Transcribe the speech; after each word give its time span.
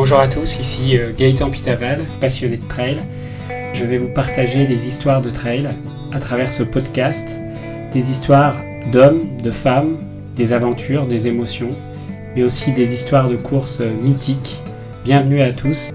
Bonjour 0.00 0.20
à 0.20 0.28
tous, 0.28 0.60
ici 0.60 0.96
euh, 0.96 1.10
Gaëtan 1.12 1.50
Pitaval, 1.50 2.04
passionné 2.20 2.56
de 2.56 2.68
trail. 2.68 3.02
Je 3.72 3.84
vais 3.84 3.96
vous 3.96 4.08
partager 4.08 4.64
des 4.64 4.86
histoires 4.86 5.20
de 5.20 5.28
trail 5.28 5.68
à 6.12 6.20
travers 6.20 6.52
ce 6.52 6.62
podcast, 6.62 7.40
des 7.90 8.12
histoires 8.12 8.54
d'hommes, 8.92 9.36
de 9.42 9.50
femmes, 9.50 9.98
des 10.36 10.52
aventures, 10.52 11.04
des 11.08 11.26
émotions, 11.26 11.70
mais 12.36 12.44
aussi 12.44 12.70
des 12.70 12.94
histoires 12.94 13.28
de 13.28 13.34
courses 13.34 13.80
mythiques. 13.80 14.60
Bienvenue 15.02 15.42
à 15.42 15.50
tous. 15.50 15.90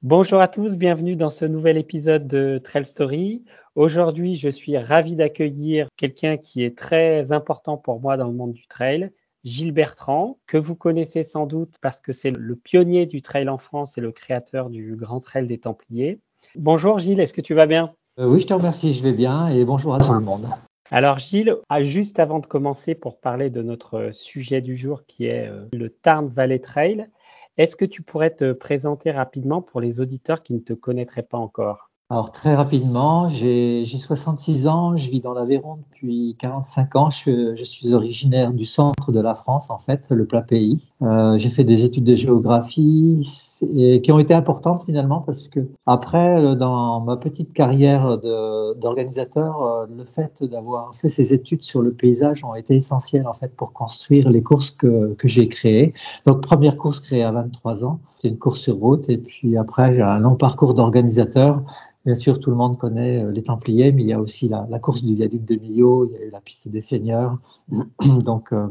Bonjour 0.00 0.40
à 0.40 0.48
tous, 0.48 0.78
bienvenue 0.78 1.16
dans 1.16 1.28
ce 1.28 1.44
nouvel 1.44 1.76
épisode 1.76 2.26
de 2.26 2.56
Trail 2.56 2.86
Story. 2.86 3.44
Aujourd'hui, 3.74 4.36
je 4.36 4.48
suis 4.48 4.78
ravi 4.78 5.16
d'accueillir 5.16 5.88
quelqu'un 5.98 6.38
qui 6.38 6.64
est 6.64 6.78
très 6.78 7.30
important 7.30 7.76
pour 7.76 8.00
moi 8.00 8.16
dans 8.16 8.26
le 8.26 8.32
monde 8.32 8.54
du 8.54 8.66
trail. 8.66 9.10
Gilles 9.44 9.72
Bertrand, 9.72 10.38
que 10.46 10.56
vous 10.56 10.76
connaissez 10.76 11.24
sans 11.24 11.46
doute 11.46 11.74
parce 11.82 12.00
que 12.00 12.12
c'est 12.12 12.30
le 12.30 12.54
pionnier 12.54 13.06
du 13.06 13.22
trail 13.22 13.48
en 13.48 13.58
France 13.58 13.98
et 13.98 14.00
le 14.00 14.12
créateur 14.12 14.70
du 14.70 14.94
Grand 14.94 15.18
Trail 15.18 15.46
des 15.48 15.58
Templiers. 15.58 16.20
Bonjour 16.54 17.00
Gilles, 17.00 17.18
est-ce 17.18 17.32
que 17.32 17.40
tu 17.40 17.54
vas 17.54 17.66
bien? 17.66 17.92
Euh, 18.20 18.26
Oui, 18.26 18.40
je 18.40 18.46
te 18.46 18.54
remercie, 18.54 18.94
je 18.94 19.02
vais 19.02 19.12
bien 19.12 19.48
et 19.48 19.64
bonjour 19.64 19.94
à 19.94 19.98
tout 19.98 20.12
le 20.12 20.20
monde. 20.20 20.46
Alors 20.92 21.18
Gilles, 21.18 21.56
ah, 21.68 21.82
juste 21.82 22.20
avant 22.20 22.38
de 22.38 22.46
commencer 22.46 22.94
pour 22.94 23.18
parler 23.18 23.50
de 23.50 23.62
notre 23.62 24.10
sujet 24.12 24.60
du 24.60 24.76
jour 24.76 25.06
qui 25.06 25.26
est 25.26 25.48
euh, 25.48 25.66
le 25.72 25.90
Tarn 25.90 26.28
Valley 26.28 26.60
Trail, 26.60 27.08
est-ce 27.56 27.74
que 27.74 27.84
tu 27.84 28.02
pourrais 28.02 28.30
te 28.30 28.52
présenter 28.52 29.10
rapidement 29.10 29.60
pour 29.60 29.80
les 29.80 30.00
auditeurs 30.00 30.42
qui 30.42 30.54
ne 30.54 30.60
te 30.60 30.72
connaîtraient 30.72 31.22
pas 31.22 31.38
encore? 31.38 31.90
Alors 32.12 32.30
très 32.30 32.54
rapidement, 32.54 33.30
j'ai 33.30 33.86
66 33.86 34.68
ans, 34.68 34.98
je 34.98 35.10
vis 35.10 35.22
dans 35.22 35.32
l'Aveyron 35.32 35.78
depuis 35.78 36.36
45 36.38 36.96
ans, 36.96 37.08
je, 37.08 37.54
suis 37.64 37.94
originaire 37.94 38.52
du 38.52 38.66
centre 38.66 39.12
de 39.12 39.20
la 39.20 39.34
France 39.34 39.70
en 39.70 39.78
fait, 39.78 40.02
le 40.10 40.26
plat 40.26 40.42
pays. 40.42 40.92
Euh, 41.00 41.38
j'ai 41.38 41.48
fait 41.48 41.64
des 41.64 41.86
études 41.86 42.04
de 42.04 42.14
géographie 42.14 43.26
et, 43.74 44.02
qui 44.02 44.12
ont 44.12 44.18
été 44.18 44.34
importantes 44.34 44.84
finalement 44.84 45.20
parce 45.20 45.48
que 45.48 45.60
après, 45.86 46.38
euh, 46.38 46.54
dans 46.54 47.00
ma 47.00 47.16
petite 47.16 47.54
carrière 47.54 48.18
d'organisateur, 48.18 49.62
euh, 49.62 49.86
le 49.96 50.04
fait 50.04 50.44
d'avoir 50.44 50.94
fait 50.94 51.08
ces 51.08 51.32
études 51.32 51.62
sur 51.62 51.80
le 51.80 51.92
paysage 51.92 52.44
ont 52.44 52.54
été 52.54 52.74
essentiels 52.74 53.26
en 53.26 53.32
fait 53.32 53.56
pour 53.56 53.72
construire 53.72 54.28
les 54.28 54.42
courses 54.42 54.72
que 54.72 55.16
j'ai 55.24 55.48
créées. 55.48 55.94
Donc 56.26 56.42
première 56.42 56.76
course 56.76 57.00
créée 57.00 57.22
à 57.22 57.32
23 57.32 57.86
ans, 57.86 58.00
c'est 58.22 58.28
une 58.28 58.38
course 58.38 58.60
sur 58.60 58.76
route. 58.76 59.08
Et 59.08 59.18
puis 59.18 59.56
après 59.56 59.94
j'ai 59.94 60.02
un 60.02 60.20
long 60.20 60.36
parcours 60.36 60.74
d'organisateur. 60.74 61.62
Bien 62.04 62.14
sûr, 62.14 62.40
tout 62.40 62.50
le 62.50 62.56
monde 62.56 62.78
connaît 62.78 63.22
euh, 63.22 63.30
les 63.32 63.42
Templiers, 63.42 63.92
mais 63.92 64.02
il 64.02 64.08
y 64.08 64.12
a 64.12 64.20
aussi 64.20 64.48
la, 64.48 64.78
course 64.80 65.04
du 65.04 65.14
viaduc 65.14 65.44
de 65.44 65.56
Millau, 65.56 66.06
il 66.06 66.24
y 66.24 66.28
a 66.28 66.30
la 66.30 66.40
piste 66.40 66.68
des 66.68 66.80
Seigneurs, 66.80 67.38
donc 68.24 68.52
euh, 68.52 68.66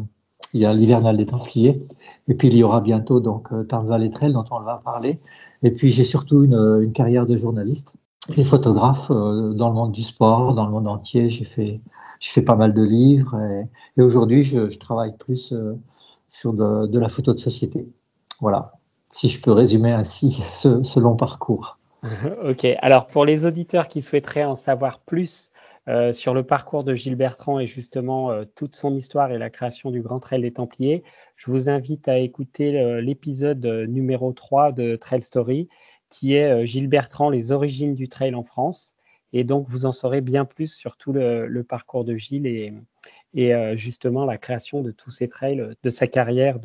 il 0.54 0.62
y 0.62 0.66
a 0.66 0.74
l'hivernal 0.74 1.16
des 1.18 1.26
Templiers, 1.26 1.82
et 2.28 2.34
puis 2.34 2.50
il 2.50 2.56
y 2.56 2.64
aura 2.64 2.82
bientôt 2.82 3.22
donc 3.22 3.48
euh, 3.54 3.64
Tarn 3.64 4.10
Trail 4.10 4.34
dont 4.34 4.46
on 4.52 4.60
va 4.62 4.82
parler. 4.84 5.20
Et 5.64 5.72
puis 5.72 5.92
j'ai 5.92 6.04
surtout 6.04 6.44
une, 6.44 6.92
carrière 6.94 7.26
de 7.26 7.38
journaliste 7.38 7.94
et 8.38 8.44
photographe 8.44 9.10
dans 9.10 9.70
le 9.70 9.74
monde 9.74 9.92
du 9.92 10.04
sport, 10.04 10.54
dans 10.54 10.66
le 10.66 10.72
monde 10.72 10.88
entier. 10.88 11.30
J'ai 11.30 11.46
fait, 11.46 11.82
fait 12.20 12.42
pas 12.42 12.56
mal 12.56 12.74
de 12.74 12.82
livres. 12.82 13.40
Et, 13.98 14.02
aujourd'hui 14.02 14.44
je, 14.44 14.78
travaille 14.78 15.16
plus 15.18 15.54
sur 16.30 16.54
de, 16.54 17.00
la 17.00 17.08
photo 17.08 17.34
de 17.34 17.40
société. 17.40 17.88
Voilà, 18.42 18.74
si 19.12 19.30
je 19.30 19.40
peux 19.40 19.52
résumer 19.52 19.92
ainsi 19.94 20.42
ce 20.54 21.00
long 21.00 21.16
parcours. 21.16 21.78
ok, 22.44 22.66
alors 22.80 23.06
pour 23.08 23.26
les 23.26 23.46
auditeurs 23.46 23.88
qui 23.88 24.02
souhaiteraient 24.02 24.44
en 24.44 24.56
savoir 24.56 25.00
plus 25.00 25.52
euh, 25.88 26.14
sur 26.14 26.34
le 26.34 26.44
parcours 26.44 26.84
de 26.84 26.94
Gilles 26.94 27.16
Bertrand 27.16 27.60
et 27.60 27.68
justement 27.68 28.32
euh, 28.32 28.46
toute 28.56 28.76
son 28.76 28.96
histoire 28.96 29.32
et 29.32 29.38
la 29.38 29.50
création 29.50 29.90
du 29.90 30.02
Grand 30.02 30.20
Trail 30.20 30.42
des 30.42 30.54
Templiers, 30.54 31.04
je 31.36 31.50
vous 31.50 31.70
invite 31.70 32.08
à 32.08 32.18
écouter 32.20 32.80
euh, 32.80 33.02
l'épisode 33.02 33.66
numéro 33.88 34.32
3 34.32 34.72
de 34.72 34.96
Trail 34.96 35.22
Story 35.22 35.70
qui 36.10 36.36
est 36.36 36.66
Gilles 36.66 36.90
Bertrand, 36.90 37.30
les 37.30 37.54
origines 37.54 37.96
du 37.96 38.10
trail 38.10 38.36
en 38.36 38.44
France. 38.44 38.96
Et 39.32 39.46
donc, 39.46 39.70
vous 39.70 39.86
en 39.86 39.94
saurez 39.94 40.20
bien 40.20 40.44
plus 40.44 40.68
sur 40.68 40.98
tout 40.98 41.14
le, 41.14 41.64
parcours 41.64 42.04
de 42.04 42.18
Gilles 42.18 42.46
et, 42.46 43.78
justement 43.78 44.26
la 44.26 44.38
création 44.38 44.82
de 44.82 44.92
tous 44.92 45.10
ces 45.10 45.30
trails, 45.30 45.66
de 45.82 45.90
sa 45.90 46.08
carrière 46.08 46.60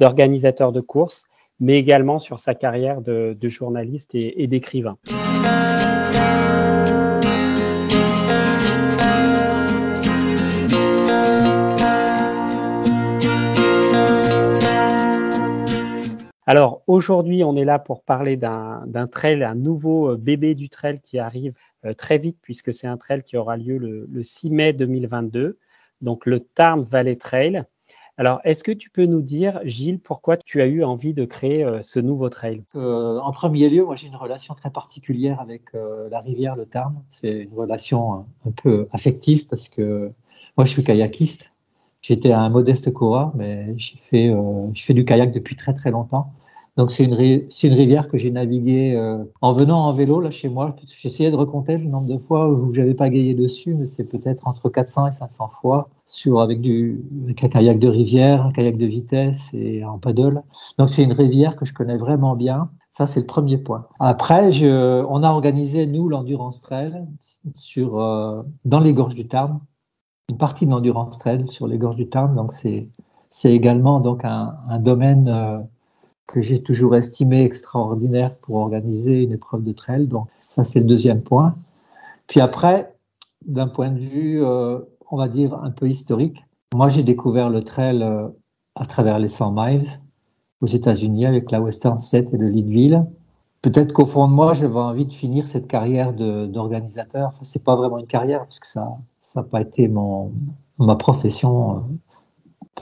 d'organisateur 0.00 0.72
de 0.72 0.80
courses 0.80 1.26
mais 1.60 1.78
également 1.78 2.18
sur 2.18 2.40
sa 2.40 2.54
carrière 2.54 3.00
de, 3.00 3.36
journaliste 3.42 4.14
et, 4.14 4.46
d'écrivain. 4.46 4.96
Alors 16.46 16.82
aujourd'hui, 16.86 17.42
on 17.42 17.56
est 17.56 17.64
là 17.64 17.78
pour 17.78 18.02
parler 18.02 18.36
d'un 18.36 19.08
trail, 19.10 19.42
un 19.42 19.54
nouveau 19.54 20.10
euh, 20.10 20.16
bébé 20.16 20.54
du 20.54 20.68
trail 20.68 21.00
qui 21.00 21.18
arrive 21.18 21.54
euh, 21.86 21.94
très 21.94 22.18
vite 22.18 22.38
puisque 22.42 22.72
c'est 22.72 22.86
un 22.86 22.98
trail 22.98 23.22
qui 23.22 23.38
aura 23.38 23.56
lieu 23.56 23.78
le, 23.78 24.06
le 24.10 24.22
6 24.22 24.50
mai 24.50 24.72
2022, 24.74 25.58
donc 26.02 26.26
le 26.26 26.40
Tarn 26.40 26.82
Valley 26.82 27.16
Trail. 27.16 27.64
Alors, 28.16 28.40
est-ce 28.44 28.62
que 28.62 28.70
tu 28.70 28.90
peux 28.90 29.06
nous 29.06 29.22
dire, 29.22 29.60
Gilles, 29.64 29.98
pourquoi 29.98 30.36
tu 30.36 30.62
as 30.62 30.66
eu 30.66 30.84
envie 30.84 31.14
de 31.14 31.24
créer 31.24 31.64
euh, 31.64 31.82
ce 31.82 31.98
nouveau 31.98 32.28
trail? 32.28 32.62
Euh, 32.76 33.18
En 33.18 33.32
premier 33.32 33.68
lieu, 33.68 33.84
moi 33.84 33.96
j'ai 33.96 34.06
une 34.06 34.14
relation 34.14 34.54
très 34.54 34.70
particulière 34.70 35.40
avec 35.40 35.74
euh, 35.74 36.08
la 36.10 36.20
rivière, 36.20 36.54
le 36.54 36.64
Tarn. 36.64 36.94
C'est 37.08 37.40
une 37.42 37.54
relation 37.54 38.26
un, 38.46 38.50
peu 38.62 38.86
affective 38.92 39.48
parce 39.48 39.68
que 39.68 40.12
moi 40.56 40.64
je 40.64 40.70
suis 40.70 40.84
kayakiste. 40.84 41.52
J'étais 42.02 42.32
un 42.32 42.50
modeste 42.50 42.92
coureur, 42.92 43.32
mais 43.34 43.74
j'ai 43.78 43.96
fait, 43.96 44.30
du 44.94 45.04
kayak 45.04 45.32
depuis 45.32 45.56
très 45.56 45.74
très 45.74 45.90
longtemps. 45.90 46.32
Donc 46.76 46.90
c'est 46.90 47.04
une, 47.04 47.14
rivière 47.14 48.08
que 48.08 48.18
j'ai 48.18 48.32
naviguée 48.32 48.96
euh, 48.96 49.22
en 49.40 49.52
venant 49.52 49.86
en 49.86 49.92
vélo 49.92 50.20
là 50.20 50.30
chez 50.30 50.48
moi. 50.48 50.74
J'essayais 50.86 51.30
de 51.30 51.36
recompter 51.36 51.78
le 51.78 51.84
nombre 51.84 52.08
de 52.08 52.18
fois 52.18 52.48
où 52.48 52.74
j'avais 52.74 52.94
pas 52.94 53.10
gayé 53.10 53.34
dessus, 53.34 53.74
mais 53.74 53.86
c'est 53.86 54.04
peut-être 54.04 54.48
entre 54.48 54.68
400 54.68 55.06
et 55.06 55.12
500 55.12 55.50
fois 55.60 55.88
sur 56.06 56.40
avec 56.40 56.60
du 56.60 57.04
un 57.28 57.32
kayak 57.32 57.78
de 57.78 57.88
rivière, 57.88 58.46
un 58.46 58.52
kayak 58.52 58.76
de 58.76 58.86
vitesse 58.86 59.54
et 59.54 59.84
en 59.84 59.98
paddle. 59.98 60.42
Donc 60.78 60.90
c'est 60.90 61.04
une 61.04 61.12
rivière 61.12 61.54
que 61.54 61.64
je 61.64 61.72
connais 61.72 61.96
vraiment 61.96 62.34
bien. 62.34 62.70
Ça 62.90 63.06
c'est 63.06 63.20
le 63.20 63.26
premier 63.26 63.58
point. 63.58 63.86
Après, 64.00 64.50
on 64.64 65.22
a 65.22 65.30
organisé 65.30 65.86
nous 65.86 66.08
l'endurance 66.08 66.60
trail 66.60 67.06
sur 67.54 68.00
euh, 68.00 68.42
dans 68.64 68.80
les 68.80 68.92
gorges 68.92 69.14
du 69.14 69.28
Tarn, 69.28 69.60
une 70.28 70.38
partie 70.38 70.66
de 70.66 70.72
l'endurance 70.72 71.18
trail 71.18 71.44
sur 71.50 71.68
les 71.68 71.78
gorges 71.78 71.96
du 71.96 72.08
Tarn. 72.08 72.34
Donc 72.34 72.52
c'est 72.52 72.88
également 73.44 74.00
donc 74.00 74.24
un, 74.24 74.56
un 74.68 74.78
domaine 74.80 75.28
euh, 75.28 75.58
que 76.26 76.40
j'ai 76.40 76.62
toujours 76.62 76.96
estimé 76.96 77.44
extraordinaire 77.44 78.34
pour 78.36 78.56
organiser 78.56 79.22
une 79.22 79.32
épreuve 79.32 79.62
de 79.62 79.72
trail. 79.72 80.06
Donc, 80.06 80.28
ça, 80.54 80.64
c'est 80.64 80.80
le 80.80 80.86
deuxième 80.86 81.22
point. 81.22 81.56
Puis 82.26 82.40
après, 82.40 82.94
d'un 83.46 83.68
point 83.68 83.90
de 83.90 83.98
vue, 83.98 84.44
euh, 84.44 84.78
on 85.10 85.16
va 85.16 85.28
dire, 85.28 85.54
un 85.62 85.70
peu 85.70 85.88
historique, 85.88 86.44
moi, 86.74 86.88
j'ai 86.88 87.02
découvert 87.02 87.50
le 87.50 87.62
trail 87.62 88.02
euh, 88.02 88.28
à 88.74 88.86
travers 88.86 89.18
les 89.18 89.28
100 89.28 89.52
miles 89.52 89.86
aux 90.60 90.66
États-Unis 90.66 91.26
avec 91.26 91.50
la 91.50 91.60
Western 91.60 92.00
State 92.00 92.32
et 92.32 92.36
le 92.36 92.48
Leadville. 92.48 93.04
Peut-être 93.62 93.92
qu'au 93.92 94.06
fond 94.06 94.28
de 94.28 94.32
moi, 94.32 94.54
j'avais 94.54 94.76
envie 94.76 95.06
de 95.06 95.12
finir 95.12 95.46
cette 95.46 95.66
carrière 95.66 96.12
d'organisateur. 96.12 97.28
Enfin, 97.28 97.38
c'est 97.42 97.62
pas 97.62 97.76
vraiment 97.76 97.98
une 97.98 98.06
carrière 98.06 98.40
parce 98.40 98.60
que 98.60 98.66
ça 98.66 98.98
n'a 99.36 99.42
pas 99.42 99.60
été 99.60 99.88
mon, 99.88 100.32
ma 100.78 100.96
profession 100.96 101.76
euh, 101.76 101.80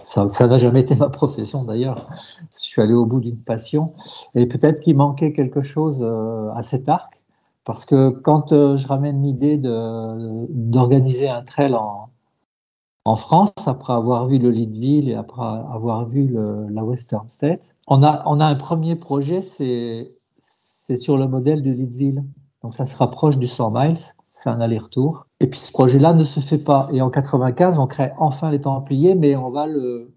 ça 0.04 0.46
n'a 0.46 0.58
jamais 0.58 0.80
été 0.80 0.94
ma 0.94 1.08
profession 1.08 1.64
d'ailleurs. 1.64 2.10
Je 2.50 2.58
suis 2.58 2.82
allé 2.82 2.92
au 2.92 3.06
bout 3.06 3.20
d'une 3.20 3.38
passion. 3.38 3.94
Et 4.34 4.46
peut-être 4.46 4.80
qu'il 4.80 4.96
manquait 4.96 5.32
quelque 5.32 5.62
chose 5.62 6.00
euh, 6.02 6.50
à 6.54 6.62
cet 6.62 6.88
arc. 6.88 7.20
Parce 7.64 7.84
que 7.84 8.10
quand 8.10 8.52
euh, 8.52 8.76
je 8.76 8.88
ramène 8.88 9.22
l'idée 9.22 9.56
d'organiser 9.56 11.28
un 11.28 11.42
trail 11.42 11.74
en, 11.74 13.16
France, 13.16 13.52
après 13.66 13.92
avoir 13.92 14.26
vu 14.26 14.38
le 14.38 14.50
Leadville 14.50 15.08
et 15.08 15.14
après 15.14 15.42
avoir 15.42 16.06
vu 16.06 16.36
la 16.70 16.84
Western 16.84 17.28
State, 17.28 17.74
on 17.86 18.02
a, 18.02 18.22
on 18.26 18.40
a 18.40 18.46
un 18.46 18.54
premier 18.54 18.96
projet, 18.96 19.42
c'est 19.42 20.96
sur 20.96 21.16
le 21.16 21.26
modèle 21.26 21.62
du 21.62 21.74
Leadville. 21.74 22.24
Donc 22.62 22.74
ça 22.74 22.86
se 22.86 22.96
rapproche 22.96 23.38
du 23.38 23.48
100 23.48 23.70
miles 23.70 23.96
c'est 24.42 24.50
un 24.50 24.60
aller-retour. 24.60 25.26
Et 25.40 25.46
puis 25.46 25.60
ce 25.60 25.70
projet-là 25.70 26.14
ne 26.14 26.24
se 26.24 26.40
fait 26.40 26.58
pas. 26.58 26.88
Et 26.92 27.00
en 27.00 27.10
95, 27.10 27.78
on 27.78 27.86
crée 27.86 28.10
enfin 28.18 28.50
les 28.50 28.60
Templiers, 28.60 29.14
mais 29.14 29.36
on 29.36 29.50
va 29.50 29.66
le, 29.66 30.12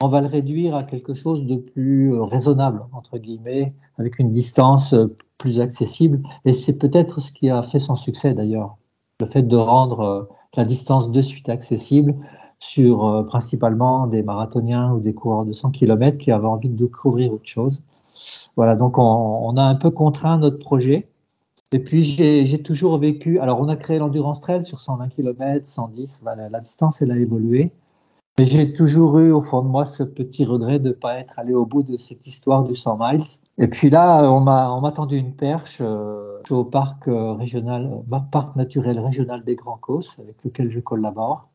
on 0.00 0.08
va 0.08 0.22
le 0.22 0.26
réduire 0.26 0.74
à 0.74 0.82
quelque 0.82 1.12
chose 1.12 1.46
de 1.46 1.56
plus 1.56 2.14
euh, 2.14 2.24
raisonnable, 2.24 2.82
entre 2.92 3.18
guillemets, 3.18 3.74
avec 3.98 4.18
une 4.18 4.32
distance 4.32 4.94
euh, 4.94 5.14
plus 5.36 5.60
accessible. 5.60 6.22
Et 6.46 6.54
c'est 6.54 6.78
peut-être 6.78 7.20
ce 7.20 7.32
qui 7.32 7.50
a 7.50 7.62
fait 7.62 7.78
son 7.78 7.96
succès 7.96 8.32
d'ailleurs, 8.32 8.76
le 9.20 9.26
fait 9.26 9.42
de 9.42 9.56
rendre 9.56 10.00
euh, 10.00 10.22
la 10.56 10.64
distance 10.64 11.10
de 11.10 11.20
suite 11.20 11.50
accessible 11.50 12.14
sur 12.58 13.26
principalement 13.28 14.06
des 14.06 14.22
marathoniens 14.22 14.94
ou 14.94 15.00
des 15.00 15.12
coureurs 15.12 15.44
de 15.44 15.52
100 15.52 15.72
km 15.72 16.16
qui 16.16 16.32
avaient 16.32 16.46
envie 16.46 16.70
de 16.70 16.84
découvrir 16.86 17.30
autre 17.34 17.44
chose. 17.44 17.82
Voilà, 18.56 18.76
donc 18.76 18.96
on, 18.96 19.02
on 19.02 19.58
a 19.58 19.62
un 19.62 19.74
peu 19.74 19.90
contraint 19.90 20.38
notre 20.38 20.58
projet 20.58 21.06
et 21.72 21.78
puis 21.80 22.02
j'ai 22.02 22.62
toujours 22.62 22.98
vécu. 22.98 23.38
Alors 23.40 23.60
on 23.60 23.68
a 23.68 23.76
créé 23.76 23.98
l'endurance 23.98 24.40
trail 24.40 24.64
sur 24.64 24.80
120 24.80 25.08
km, 25.08 25.66
110. 25.66 26.20
Voilà, 26.22 26.48
la 26.48 26.60
distance 26.60 27.02
elle 27.02 27.10
a 27.10 27.16
évolué. 27.16 27.72
Mais 28.38 28.44
j'ai 28.44 28.74
toujours 28.74 29.18
eu 29.18 29.32
au 29.32 29.40
fond 29.40 29.62
de 29.62 29.68
moi 29.68 29.86
ce 29.86 30.02
petit 30.02 30.44
regret 30.44 30.78
de 30.78 30.88
ne 30.88 30.92
pas 30.92 31.18
être 31.18 31.38
allé 31.38 31.54
au 31.54 31.64
bout 31.64 31.82
de 31.82 31.96
cette 31.96 32.26
histoire 32.26 32.64
du 32.64 32.76
100 32.76 32.98
miles. 33.00 33.24
Et 33.56 33.66
puis 33.66 33.88
là, 33.88 34.30
on 34.30 34.40
m'a 34.40 34.92
tendu 34.92 35.16
une 35.16 35.34
perche 35.34 35.78
euh, 35.80 36.38
au 36.50 36.64
parc 36.64 37.08
euh, 37.08 37.32
régional, 37.32 37.90
euh, 38.12 38.18
parc 38.30 38.54
naturel 38.54 39.00
régional 39.00 39.42
des 39.42 39.56
Grands 39.56 39.78
Causses, 39.78 40.18
avec 40.18 40.44
lequel 40.44 40.70
je 40.70 40.80
collabore, 40.80 41.48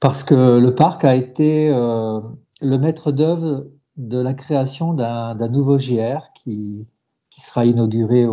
parce 0.00 0.24
que 0.24 0.58
le 0.58 0.74
parc 0.74 1.04
a 1.04 1.14
été 1.14 1.70
le 1.70 2.78
maître 2.78 3.12
d'œuvre 3.12 3.68
de 3.96 4.18
la 4.18 4.34
création 4.34 4.92
d'un 4.92 5.48
nouveau 5.48 5.76
GR 5.76 6.32
qui, 6.34 6.86
qui 7.30 7.40
sera 7.40 7.64
inauguré 7.64 8.26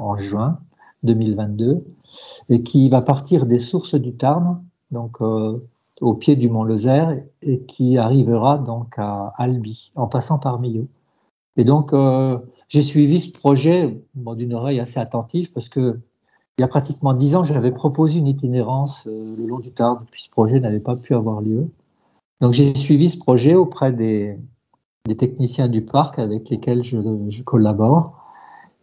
en 0.00 0.16
juin 0.18 0.58
2022 1.02 1.84
et 2.48 2.62
qui 2.62 2.88
va 2.88 3.02
partir 3.02 3.46
des 3.46 3.58
sources 3.58 3.94
du 3.94 4.14
Tarn, 4.14 4.62
donc 4.90 5.20
au 6.00 6.14
pied 6.14 6.36
du 6.36 6.48
mont 6.48 6.64
Lozère 6.64 7.16
et 7.42 7.60
qui 7.60 7.98
arrivera 7.98 8.58
donc 8.58 8.94
à 8.98 9.32
Albi 9.36 9.92
en 9.94 10.06
passant 10.06 10.38
par 10.38 10.60
Millau. 10.60 10.86
Et 11.56 11.64
donc 11.64 11.92
euh, 11.92 12.38
j'ai 12.68 12.82
suivi 12.82 13.20
ce 13.20 13.32
projet 13.32 14.00
d'une 14.14 14.54
oreille 14.54 14.80
assez 14.80 15.00
attentive 15.00 15.52
parce 15.52 15.68
que 15.68 15.98
il 16.56 16.62
y 16.62 16.64
a 16.64 16.68
pratiquement 16.68 17.14
dix 17.14 17.36
ans 17.36 17.42
j'avais 17.42 17.72
proposé 17.72 18.18
une 18.18 18.26
itinérance 18.26 19.06
euh, 19.06 19.34
le 19.36 19.46
long 19.46 19.58
du 19.58 19.72
Tarn 19.72 20.04
puis 20.10 20.22
ce 20.22 20.30
projet 20.30 20.60
n'avait 20.60 20.80
pas 20.80 20.96
pu 20.96 21.14
avoir 21.14 21.40
lieu. 21.40 21.68
Donc 22.40 22.52
j'ai 22.52 22.74
suivi 22.76 23.08
ce 23.08 23.18
projet 23.18 23.54
auprès 23.54 23.92
des, 23.92 24.38
techniciens 25.16 25.68
du 25.68 25.82
parc 25.82 26.18
avec 26.18 26.50
lesquels 26.50 26.84
je, 26.84 27.42
collabore. 27.42 28.17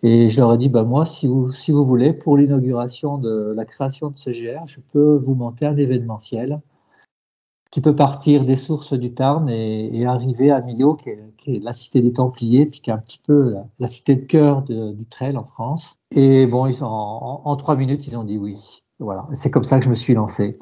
Et 0.07 0.29
je 0.29 0.39
leur 0.39 0.53
ai 0.53 0.59
dit, 0.59 0.69
bah, 0.69 0.83
moi, 0.83 1.03
si 1.03 1.27
vous, 1.27 1.49
si 1.49 1.71
vous 1.71 1.83
voulez, 1.83 2.13
pour 2.13 2.37
l'inauguration 2.37 3.17
de 3.17 3.53
la 3.55 3.65
création 3.65 4.11
de 4.11 4.19
ce 4.19 4.29
GR, 4.29 4.67
je 4.67 4.79
peux 4.79 5.15
vous 5.15 5.33
monter 5.33 5.65
un 5.65 5.75
événementiel 5.75 6.61
qui 7.71 7.81
peut 7.81 7.95
partir 7.95 8.45
des 8.45 8.55
sources 8.55 8.93
du 8.93 9.15
Tarn 9.15 9.49
et, 9.49 10.05
arriver 10.05 10.51
à 10.51 10.61
Millau, 10.61 10.93
qui 10.93 11.09
est, 11.09 11.59
la 11.59 11.73
cité 11.73 12.01
des 12.01 12.13
Templiers, 12.13 12.67
puis 12.67 12.81
qui 12.81 12.91
est 12.91 12.93
un 12.93 12.99
petit 12.99 13.19
peu 13.25 13.55
la, 13.79 13.87
cité 13.87 14.15
de 14.15 14.25
cœur 14.25 14.61
du 14.61 15.05
trail 15.09 15.37
en 15.37 15.43
France. 15.43 15.97
Et 16.11 16.45
bon, 16.45 16.67
ils 16.67 16.83
en, 16.83 17.41
en, 17.43 17.55
trois 17.55 17.75
minutes, 17.75 18.05
ils 18.05 18.15
ont 18.15 18.23
dit 18.23 18.37
oui. 18.37 18.83
Voilà, 18.99 19.27
c'est 19.33 19.49
comme 19.49 19.63
ça 19.63 19.79
que 19.79 19.85
je 19.85 19.89
me 19.89 19.95
suis 19.95 20.13
lancé. 20.13 20.59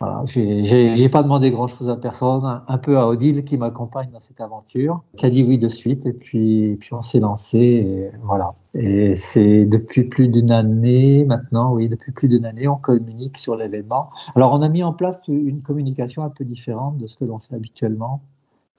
Voilà, 0.00 0.22
j'ai 0.26 1.08
pas 1.08 1.24
demandé 1.24 1.50
grand 1.50 1.66
chose 1.66 1.88
à 1.88 1.96
personne, 1.96 2.62
un, 2.68 2.78
peu 2.78 2.98
à 2.98 3.08
Odile 3.08 3.44
qui 3.44 3.56
m'accompagne 3.56 4.10
dans 4.12 4.20
cette 4.20 4.40
aventure, 4.40 5.02
qui 5.16 5.26
a 5.26 5.30
dit 5.30 5.42
oui 5.42 5.58
de 5.58 5.68
suite, 5.68 6.06
et 6.06 6.12
puis, 6.12 6.76
puis 6.78 6.94
on 6.94 7.02
s'est 7.02 7.18
lancé, 7.18 7.58
et 7.58 8.10
voilà. 8.22 8.54
Et 8.74 9.16
c'est 9.16 9.64
depuis 9.64 10.04
plus 10.04 10.28
d'une 10.28 10.52
année 10.52 11.24
maintenant, 11.24 11.74
oui, 11.74 11.88
depuis 11.88 12.12
plus 12.12 12.28
d'une 12.28 12.44
année, 12.44 12.68
on 12.68 12.76
communique 12.76 13.38
sur 13.38 13.56
l'événement. 13.56 14.10
Alors 14.36 14.52
on 14.52 14.62
a 14.62 14.68
mis 14.68 14.84
en 14.84 14.92
place 14.92 15.20
une 15.26 15.62
communication 15.62 16.22
un 16.22 16.30
peu 16.30 16.44
différente 16.44 16.96
de 16.98 17.08
ce 17.08 17.16
que 17.16 17.24
l'on 17.24 17.40
fait 17.40 17.56
habituellement. 17.56 18.22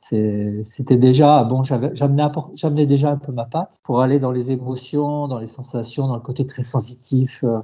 C'était 0.02 0.98
déjà, 0.98 1.44
bon, 1.44 1.64
j'amenais 1.64 2.86
déjà 2.86 3.12
un 3.12 3.18
peu 3.18 3.32
ma 3.32 3.46
patte 3.46 3.80
pour 3.84 4.02
aller 4.02 4.20
dans 4.20 4.32
les 4.32 4.52
émotions, 4.52 5.28
dans 5.28 5.40
les 5.40 5.48
sensations, 5.48 6.08
dans 6.08 6.16
le 6.16 6.22
côté 6.22 6.46
très 6.46 6.64
sensitif. 6.64 7.44
Euh, 7.44 7.60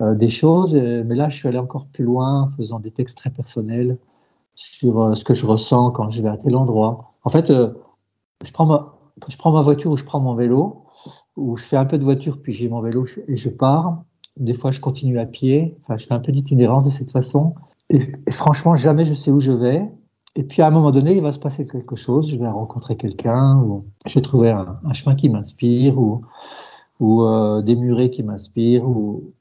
des 0.00 0.28
choses. 0.28 0.74
Euh, 0.74 1.02
mais 1.06 1.14
là, 1.14 1.28
je 1.28 1.36
suis 1.36 1.48
allé 1.48 1.58
encore 1.58 1.86
plus 1.86 2.04
loin 2.04 2.42
en 2.42 2.48
faisant 2.48 2.80
des 2.80 2.90
textes 2.90 3.18
très 3.18 3.30
personnels 3.30 3.98
sur 4.54 5.00
euh, 5.00 5.14
ce 5.14 5.24
que 5.24 5.34
je 5.34 5.46
ressens 5.46 5.90
quand 5.92 6.10
je 6.10 6.22
vais 6.22 6.28
à 6.28 6.36
tel 6.36 6.56
endroit. 6.56 7.14
En 7.24 7.30
fait, 7.30 7.50
je, 7.50 8.52
prends 8.52 8.66
ma, 8.66 8.96
je 9.28 9.36
prends 9.36 9.52
ma 9.52 9.62
voiture 9.62 9.92
ou 9.92 9.96
je 9.96 10.04
prends 10.04 10.20
mon 10.20 10.34
vélo, 10.34 10.84
ou 11.36 11.56
je 11.56 11.64
fais 11.64 11.76
un 11.76 11.84
peu 11.84 11.98
de 11.98 12.04
voiture, 12.04 12.40
puis 12.40 12.52
j'ai 12.52 12.68
mon 12.68 12.80
vélo 12.80 13.04
et 13.28 13.36
je 13.36 13.48
pars. 13.48 14.02
Des 14.36 14.54
fois, 14.54 14.72
je 14.72 14.80
continue 14.80 15.18
à 15.18 15.26
pied. 15.26 15.76
Enfin, 15.84 15.96
je 15.96 16.06
fais 16.06 16.14
un 16.14 16.20
peu 16.20 16.32
d'itinérance 16.32 16.84
de 16.84 16.90
cette 16.90 17.10
façon. 17.10 17.54
Et, 17.90 18.12
franchement, 18.30 18.74
jamais 18.74 19.04
je 19.04 19.14
sais 19.14 19.30
où 19.30 19.40
je 19.40 19.52
vais. 19.52 19.88
Et 20.36 20.42
puis 20.42 20.62
à 20.62 20.66
un 20.66 20.70
moment 20.70 20.90
donné, 20.90 21.14
il 21.14 21.22
va 21.22 21.30
se 21.30 21.38
passer 21.38 21.64
quelque 21.64 21.94
chose. 21.94 22.28
Je 22.28 22.36
vais 22.36 22.48
rencontrer 22.48 22.96
quelqu'un, 22.96 23.58
ou 23.58 23.84
je 24.06 24.14
vais 24.14 24.22
trouver 24.22 24.50
un, 24.50 24.92
chemin 24.92 25.14
qui 25.14 25.28
m'inspire, 25.28 25.96
ou 25.96 26.22
des 27.62 27.76
murets 27.76 28.10
qui 28.10 28.24
m'inspirent, 28.24 28.88
ou, 28.88 29.32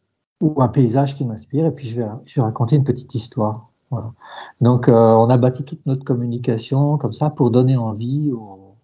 ou 0.43 0.61
un 0.61 0.67
paysage 0.67 1.15
qui 1.15 1.23
m'inspire, 1.23 1.65
et 1.65 1.71
puis 1.71 1.87
je 1.87 2.01
vais, 2.01 2.09
je 2.25 2.35
vais 2.35 2.41
raconter 2.41 2.75
une 2.75 2.83
petite 2.83 3.15
histoire. 3.15 3.69
Voilà. 3.91 4.11
Donc, 4.59 4.89
euh, 4.89 4.93
on 4.93 5.29
a 5.29 5.37
bâti 5.37 5.63
toute 5.63 5.85
notre 5.85 6.03
communication 6.03 6.97
comme 6.97 7.13
ça 7.13 7.29
pour 7.29 7.49
donner 7.49 7.77
envie 7.77 8.31
aux, 8.31 8.75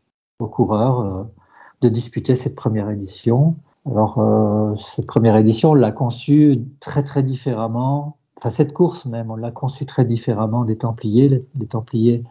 coureurs 0.47 0.99
euh, 1.01 1.23
de 1.81 1.89
disputer 1.89 2.35
cette 2.35 2.55
première 2.55 2.89
édition. 2.89 3.57
Alors, 3.85 4.19
euh, 4.19 4.75
cette 4.77 5.05
première 5.05 5.35
édition, 5.35 5.71
on 5.71 5.73
l'a 5.73 5.91
conçue 5.91 6.61
très, 6.79 7.03
très 7.03 7.23
différemment. 7.23 8.17
Enfin, 8.37 8.49
cette 8.49 8.71
course 8.71 9.05
même, 9.05 9.29
on 9.29 9.35
l'a 9.35 9.51
conçue 9.51 9.85
très 9.85 10.05
différemment 10.05 10.63
des 10.63 10.77
Templiers. 10.77 11.45
Les, 11.59 11.67
Templiers 11.67 12.23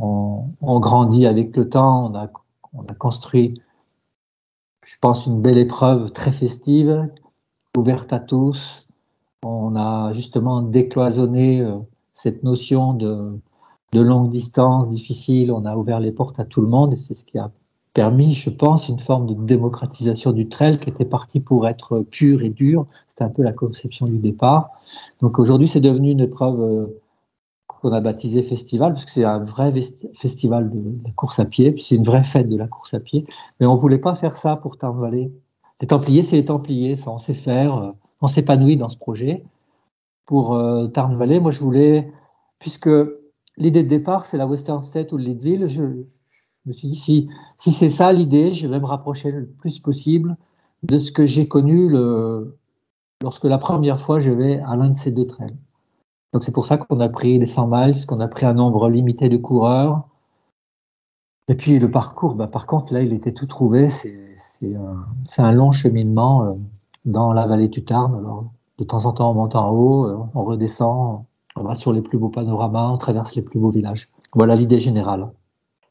ont, 0.00 0.48
ont, 0.60 0.80
grandi 0.80 1.26
avec 1.26 1.56
le 1.56 1.68
temps. 1.68 2.10
On 2.10 2.14
a, 2.16 2.28
on 2.72 2.82
a 2.82 2.94
construit, 2.94 3.62
je 4.84 4.94
pense, 5.00 5.26
une 5.26 5.40
belle 5.40 5.58
épreuve 5.58 6.10
très 6.10 6.32
festive 6.32 7.08
ouverte 7.76 8.12
à 8.12 8.20
tous. 8.20 8.86
On 9.44 9.76
a 9.76 10.12
justement 10.12 10.62
décloisonné 10.62 11.60
euh, 11.60 11.78
cette 12.12 12.42
notion 12.42 12.94
de, 12.94 13.38
longue 13.92 14.30
distance 14.30 14.88
difficile. 14.90 15.52
On 15.52 15.64
a 15.64 15.76
ouvert 15.76 16.00
les 16.00 16.12
portes 16.12 16.40
à 16.40 16.44
tout 16.44 16.60
le 16.60 16.66
monde 16.66 16.94
et 16.94 16.96
c'est 16.96 17.14
ce 17.14 17.24
qui 17.24 17.38
a 17.38 17.50
permis, 17.92 18.34
je 18.34 18.50
pense, 18.50 18.88
une 18.88 18.98
forme 18.98 19.26
de 19.26 19.34
démocratisation 19.34 20.32
du 20.32 20.48
trail 20.48 20.80
qui 20.80 20.90
était 20.90 21.04
parti 21.04 21.38
pour 21.38 21.68
être 21.68 22.00
pur 22.00 22.42
et 22.42 22.50
dur. 22.50 22.86
C'était 23.06 23.22
un 23.22 23.28
peu 23.28 23.42
la 23.42 23.52
conception 23.52 24.06
du 24.06 24.18
départ. 24.18 24.70
Donc 25.20 25.38
aujourd'hui, 25.38 25.68
c'est 25.68 25.80
devenu 25.80 26.10
une 26.10 26.20
épreuve 26.20 26.60
euh, 26.60 27.00
qu'on 27.68 27.92
a 27.92 28.00
baptisée 28.00 28.42
festival, 28.42 28.94
parce 28.94 29.04
que 29.04 29.12
c'est 29.12 29.24
un 29.24 29.44
vrai 29.44 29.72
festival 30.14 30.70
de 30.70 31.04
la 31.04 31.12
course 31.12 31.38
à 31.38 31.44
pied, 31.44 31.70
puis 31.70 31.82
c'est 31.82 31.94
une 31.94 32.02
vraie 32.02 32.24
fête 32.24 32.48
de 32.48 32.56
la 32.56 32.66
course 32.66 32.94
à 32.94 33.00
pied. 33.00 33.26
Mais 33.60 33.66
on 33.66 33.76
voulait 33.76 33.98
pas 33.98 34.14
faire 34.14 34.36
ça 34.36 34.56
pour 34.56 34.76
Tarn. 34.78 35.30
Les 35.80 35.86
Templiers, 35.86 36.22
c'est 36.22 36.36
les 36.36 36.44
Templiers, 36.44 36.96
ça 36.96 37.10
on 37.10 37.18
sait 37.18 37.34
faire, 37.34 37.76
euh, 37.76 37.92
on 38.20 38.26
s'épanouit 38.26 38.76
dans 38.76 38.88
ce 38.88 38.96
projet. 38.96 39.44
Pour 40.26 40.54
euh, 40.54 40.86
Tarn 40.88 41.16
Valley, 41.16 41.40
moi 41.40 41.50
je 41.50 41.60
voulais, 41.60 42.12
puisque 42.58 42.88
l'idée 43.56 43.82
de 43.82 43.88
départ 43.88 44.26
c'est 44.26 44.38
la 44.38 44.46
Western 44.46 44.82
State 44.82 45.12
ou 45.12 45.16
le 45.18 45.24
Leadville, 45.24 45.66
je, 45.68 45.82
me 46.66 46.72
suis 46.72 46.88
dit 46.88 46.96
si, 46.96 47.28
c'est 47.58 47.90
ça 47.90 48.12
l'idée, 48.12 48.54
je 48.54 48.66
vais 48.68 48.80
me 48.80 48.86
rapprocher 48.86 49.30
le 49.30 49.46
plus 49.46 49.78
possible 49.80 50.36
de 50.82 50.98
ce 50.98 51.12
que 51.12 51.26
j'ai 51.26 51.48
connu 51.48 51.90
lorsque 53.22 53.44
la 53.44 53.58
première 53.58 54.00
fois 54.00 54.20
je 54.20 54.32
vais 54.32 54.60
à 54.60 54.76
l'un 54.76 54.90
de 54.90 54.96
ces 54.96 55.12
deux 55.12 55.26
trails. 55.26 55.56
Donc 56.32 56.42
c'est 56.42 56.52
pour 56.52 56.66
ça 56.66 56.78
qu'on 56.78 57.00
a 57.00 57.08
pris 57.08 57.38
les 57.38 57.46
100 57.46 57.68
miles, 57.70 58.06
qu'on 58.06 58.20
a 58.20 58.28
pris 58.28 58.44
un 58.46 58.54
nombre 58.54 58.88
limité 58.88 59.28
de 59.28 59.36
coureurs. 59.36 60.08
Et 61.48 61.54
puis 61.54 61.78
le 61.78 61.90
parcours, 61.90 62.34
bah, 62.34 62.46
par 62.46 62.66
contre 62.66 62.94
là 62.94 63.02
il 63.02 63.12
était 63.12 63.32
tout 63.32 63.46
trouvé, 63.46 63.88
c'est 63.88 64.74
un, 65.38 65.52
long 65.52 65.72
cheminement 65.72 66.44
euh, 66.44 66.52
dans 67.04 67.32
la 67.32 67.46
vallée 67.46 67.68
du 67.68 67.84
Tarn. 67.84 68.14
Alors, 68.14 68.50
de 68.78 68.84
temps 68.84 69.04
en 69.06 69.12
temps, 69.12 69.30
on 69.30 69.34
monte 69.34 69.54
en 69.54 69.70
haut, 69.70 70.06
euh, 70.06 70.18
on 70.34 70.44
redescend, 70.44 71.24
on 71.56 71.62
va 71.62 71.74
sur 71.74 71.92
les 71.92 72.00
plus 72.00 72.18
beaux 72.18 72.30
panoramas, 72.30 72.88
on 72.88 72.98
traverse 72.98 73.36
les 73.36 73.42
plus 73.42 73.60
beaux 73.60 73.70
villages. 73.70 74.08
Voilà 74.34 74.54
l'idée 74.56 74.80
générale. 74.80 75.30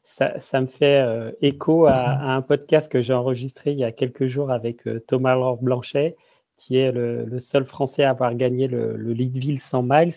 Ça, 0.02 0.60
me 0.60 0.66
fait 0.66 1.00
euh, 1.00 1.32
écho 1.40 1.86
à, 1.86 2.34
un 2.34 2.42
podcast 2.42 2.92
que 2.92 3.00
j'ai 3.00 3.14
enregistré 3.14 3.72
il 3.72 3.78
y 3.78 3.84
a 3.84 3.92
quelques 3.92 4.26
jours 4.26 4.50
avec 4.50 4.82
Thomas 5.06 5.34
Laure 5.34 5.62
Blanchet, 5.62 6.16
qui 6.56 6.76
est 6.76 6.92
le, 6.92 7.38
seul 7.38 7.64
Français 7.64 8.04
à 8.04 8.10
avoir 8.10 8.34
gagné 8.34 8.68
le, 8.68 8.96
le 8.96 9.12
Leadville 9.14 9.60
100 9.60 9.82
miles. 9.82 10.12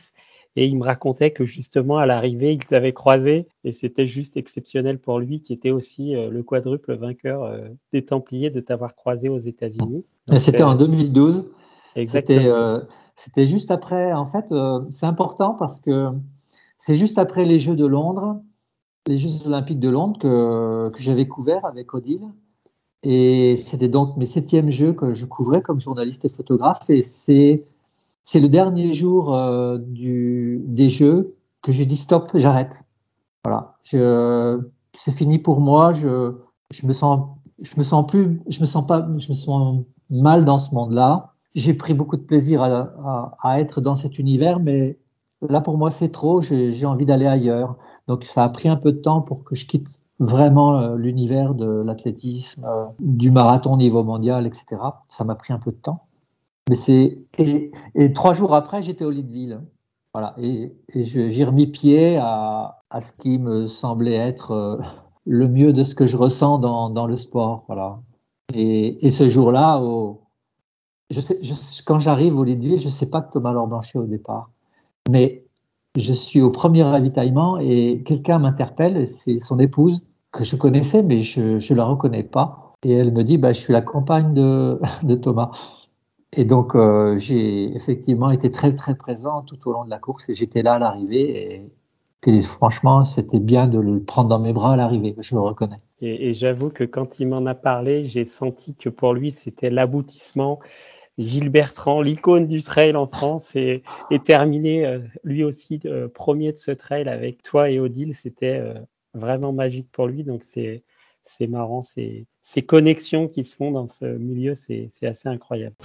Et 0.59 0.65
il 0.65 0.75
me 0.75 0.83
racontait 0.83 1.29
que 1.29 1.45
justement, 1.45 1.99
à 1.99 2.07
l'arrivée, 2.07 2.57
ils 2.59 2.75
avaient 2.75 2.91
croisé 2.91 3.47
et 3.63 3.71
c'était 3.71 4.07
juste 4.07 4.37
exceptionnel 4.37 4.97
pour 4.97 5.19
lui, 5.19 5.39
qui 5.39 5.53
était 5.53 5.69
aussi 5.69 6.15
euh, 6.15 6.31
le 6.31 6.41
quadruple 6.41 6.95
vainqueur 6.95 7.43
euh, 7.43 7.67
des 7.93 8.03
Templiers 8.03 8.49
de 8.49 8.59
t'avoir 8.59 8.95
croisé 8.95 9.29
aux 9.29 9.37
États-Unis. 9.37 10.03
C'était 10.39 10.63
en 10.63 10.73
2012. 10.73 11.47
Exactement. 11.95 12.81
C'était 13.15 13.45
juste 13.45 13.69
après, 13.69 14.13
en 14.13 14.25
fait, 14.25 14.51
euh, 14.51 14.81
c'est 14.89 15.05
important 15.05 15.53
parce 15.53 15.79
que 15.79 16.09
c'est 16.79 16.95
juste 16.95 17.19
après 17.19 17.45
les 17.45 17.59
Jeux 17.59 17.75
de 17.75 17.85
Londres, 17.85 18.41
les 19.07 19.19
Jeux 19.19 19.45
Olympiques 19.45 19.79
de 19.79 19.89
Londres 19.89 20.17
que, 20.19 20.89
que 20.89 21.01
j'avais 21.01 21.27
couvert 21.27 21.65
avec 21.65 21.93
Odile. 21.93 22.27
Et 23.03 23.55
c'était 23.57 23.87
donc 23.87 24.17
mes 24.17 24.25
septièmes 24.25 24.71
Jeux 24.71 24.93
que 24.93 25.13
je 25.13 25.25
couvrais 25.25 25.61
comme 25.61 25.79
journaliste 25.79 26.25
et 26.25 26.29
photographe. 26.29 26.89
Et 26.89 27.03
c'est 27.03 27.63
c'est 28.27 28.41
le 28.41 28.49
dernier 28.49 28.91
jour 28.91 29.33
euh, 29.33 29.77
des 29.79 30.89
Jeux 30.89 31.37
que 31.61 31.71
j'ai 31.71 31.85
dit 31.85 31.95
stop, 31.95 32.29
j'arrête. 32.33 32.83
Voilà, 33.45 33.77
c'est 33.83 35.13
fini 35.13 35.39
pour 35.39 35.61
moi. 35.61 35.93
Je, 35.93 36.33
me 36.83 36.91
sens, 36.91 37.25
je 37.61 37.73
me 37.77 37.83
sens 37.83 38.05
plus, 38.05 38.41
je 38.49 38.59
me 38.59 38.65
sens 38.65 38.85
pas, 38.85 39.07
je 39.17 39.29
me 39.29 39.33
sens 39.33 39.85
mal 40.09 40.43
dans 40.43 40.57
ce 40.57 40.75
monde-là. 40.75 41.35
J'ai 41.55 41.73
pris 41.73 41.93
beaucoup 41.93 42.17
de 42.17 42.21
plaisir 42.21 42.61
à, 42.63 43.61
être 43.61 43.79
dans 43.79 43.95
cet 43.95 44.19
univers, 44.19 44.59
mais 44.59 44.99
là 45.47 45.61
pour 45.61 45.77
moi 45.77 45.89
c'est 45.89 46.11
trop. 46.11 46.41
J'ai 46.41 46.85
envie 46.85 47.05
d'aller 47.05 47.27
ailleurs. 47.27 47.77
Donc 48.09 48.25
ça 48.25 48.43
a 48.43 48.49
pris 48.49 48.67
un 48.67 48.75
peu 48.75 48.91
de 48.91 48.99
temps 48.99 49.21
pour 49.21 49.45
que 49.45 49.55
je 49.55 49.65
quitte 49.65 49.87
vraiment 50.19 50.81
euh, 50.81 50.97
l'univers 50.97 51.53
de 51.53 51.65
l'athlétisme, 51.65 52.65
euh, 52.65 52.87
du 52.99 53.31
marathon 53.31 53.75
au 53.75 53.77
niveau 53.77 54.03
mondial, 54.03 54.45
etc. 54.47 54.81
Ça 55.07 55.23
m'a 55.23 55.35
pris 55.35 55.53
un 55.53 55.59
peu 55.59 55.71
de 55.71 55.77
temps. 55.77 56.06
Mais 56.69 56.75
c'est 56.75 57.19
et, 57.37 58.13
trois 58.13 58.33
jours 58.33 58.53
après, 58.53 58.81
j'étais 58.81 59.05
au 59.05 59.09
Leadville. 59.09 59.61
Voilà, 60.13 60.35
et, 60.41 60.73
j'ai 60.93 61.43
remis 61.43 61.67
pied 61.67 62.17
à, 62.17 62.81
ce 62.99 63.11
qui 63.11 63.39
me 63.39 63.67
semblait 63.67 64.15
être 64.15 64.51
euh, 64.51 64.77
le 65.25 65.47
mieux 65.47 65.73
de 65.73 65.83
ce 65.83 65.95
que 65.95 66.07
je 66.07 66.17
ressens 66.17 66.59
dans, 66.59 67.07
le 67.07 67.15
sport. 67.15 67.63
Voilà. 67.67 67.99
Et, 68.53 69.09
ce 69.11 69.29
jour-là, 69.29 69.81
quand 71.85 71.99
j'arrive 71.99 72.37
au 72.37 72.43
Lidville, 72.43 72.81
je 72.81 72.87
ne 72.87 72.91
sais 72.91 73.09
pas 73.09 73.21
que 73.21 73.31
Thomas 73.31 73.51
Laure 73.51 73.67
Blanchet 73.67 73.99
au 73.99 74.05
départ, 74.05 74.49
mais 75.09 75.45
je 75.97 76.13
suis 76.13 76.41
au 76.41 76.51
premier 76.51 76.83
ravitaillement 76.83 77.57
et 77.57 78.03
quelqu'un 78.05 78.39
m'interpelle, 78.39 79.07
c'est 79.07 79.39
son 79.39 79.59
épouse 79.59 80.01
que 80.31 80.43
je 80.43 80.55
connaissais, 80.55 81.01
mais 81.01 81.21
je 81.21 81.41
ne 81.41 81.77
la 81.77 81.85
reconnais 81.85 82.23
pas. 82.23 82.75
Et 82.83 82.91
elle 82.91 83.11
me 83.11 83.23
dit, 83.23 83.37
bah, 83.37 83.53
je 83.53 83.59
suis 83.59 83.73
la 83.73 83.81
compagne 83.81 84.33
de, 84.33 84.79
de 85.03 85.15
Thomas. 85.15 85.51
Et 86.39 86.45
donc, 86.45 86.75
euh, 86.75 87.17
j'ai 87.17 87.75
effectivement 87.75 88.29
été 88.29 88.51
très, 88.51 88.71
très 88.75 88.93
présent 88.95 89.41
tout 89.41 89.57
au 89.67 89.73
long 89.73 89.85
de 89.85 89.89
la 89.89 89.97
course 89.97 90.29
et 90.29 90.35
j'étais 90.35 90.61
là 90.61 90.75
à 90.75 90.79
l'arrivée. 90.79 91.67
Et, 92.25 92.41
franchement, 92.43 93.05
c'était 93.05 93.39
bien 93.39 93.67
de 93.67 93.79
le 93.79 93.99
prendre 93.99 94.29
dans 94.29 94.37
mes 94.37 94.53
bras 94.53 94.73
à 94.73 94.75
l'arrivée, 94.75 95.15
je 95.19 95.33
le 95.33 95.41
reconnais. 95.41 95.81
Et, 95.99 96.35
j'avoue 96.35 96.69
que 96.69 96.83
quand 96.83 97.19
il 97.19 97.27
m'en 97.27 97.43
a 97.47 97.55
parlé, 97.55 98.03
j'ai 98.03 98.23
senti 98.23 98.75
que 98.75 98.89
pour 98.89 99.13
lui, 99.13 99.31
c'était 99.31 99.71
l'aboutissement. 99.71 100.59
Gilles 101.17 101.49
Bertrand, 101.49 102.01
l'icône 102.01 102.45
du 102.45 102.61
trail 102.61 102.95
en 102.95 103.07
France, 103.07 103.55
et, 103.55 103.81
terminé 104.23 104.85
euh, 104.85 104.99
lui 105.23 105.43
aussi 105.43 105.79
euh, 105.85 106.07
premier 106.07 106.51
de 106.51 106.57
ce 106.57 106.69
trail 106.69 107.09
avec 107.09 107.41
toi 107.41 107.71
et 107.71 107.79
Odile, 107.79 108.13
c'était 108.13 108.61
vraiment 109.15 109.53
magique 109.53 109.89
pour 109.91 110.05
lui. 110.05 110.23
Donc, 110.23 110.43
c'est 110.43 110.83
marrant, 111.47 111.81
ces 111.81 112.61
connexions 112.61 113.27
qui 113.27 113.43
se 113.43 113.55
font 113.55 113.71
dans 113.71 113.87
ce 113.87 114.05
milieu, 114.05 114.53
c'est 114.53 114.91
assez 115.01 115.29
incroyable. 115.29 115.75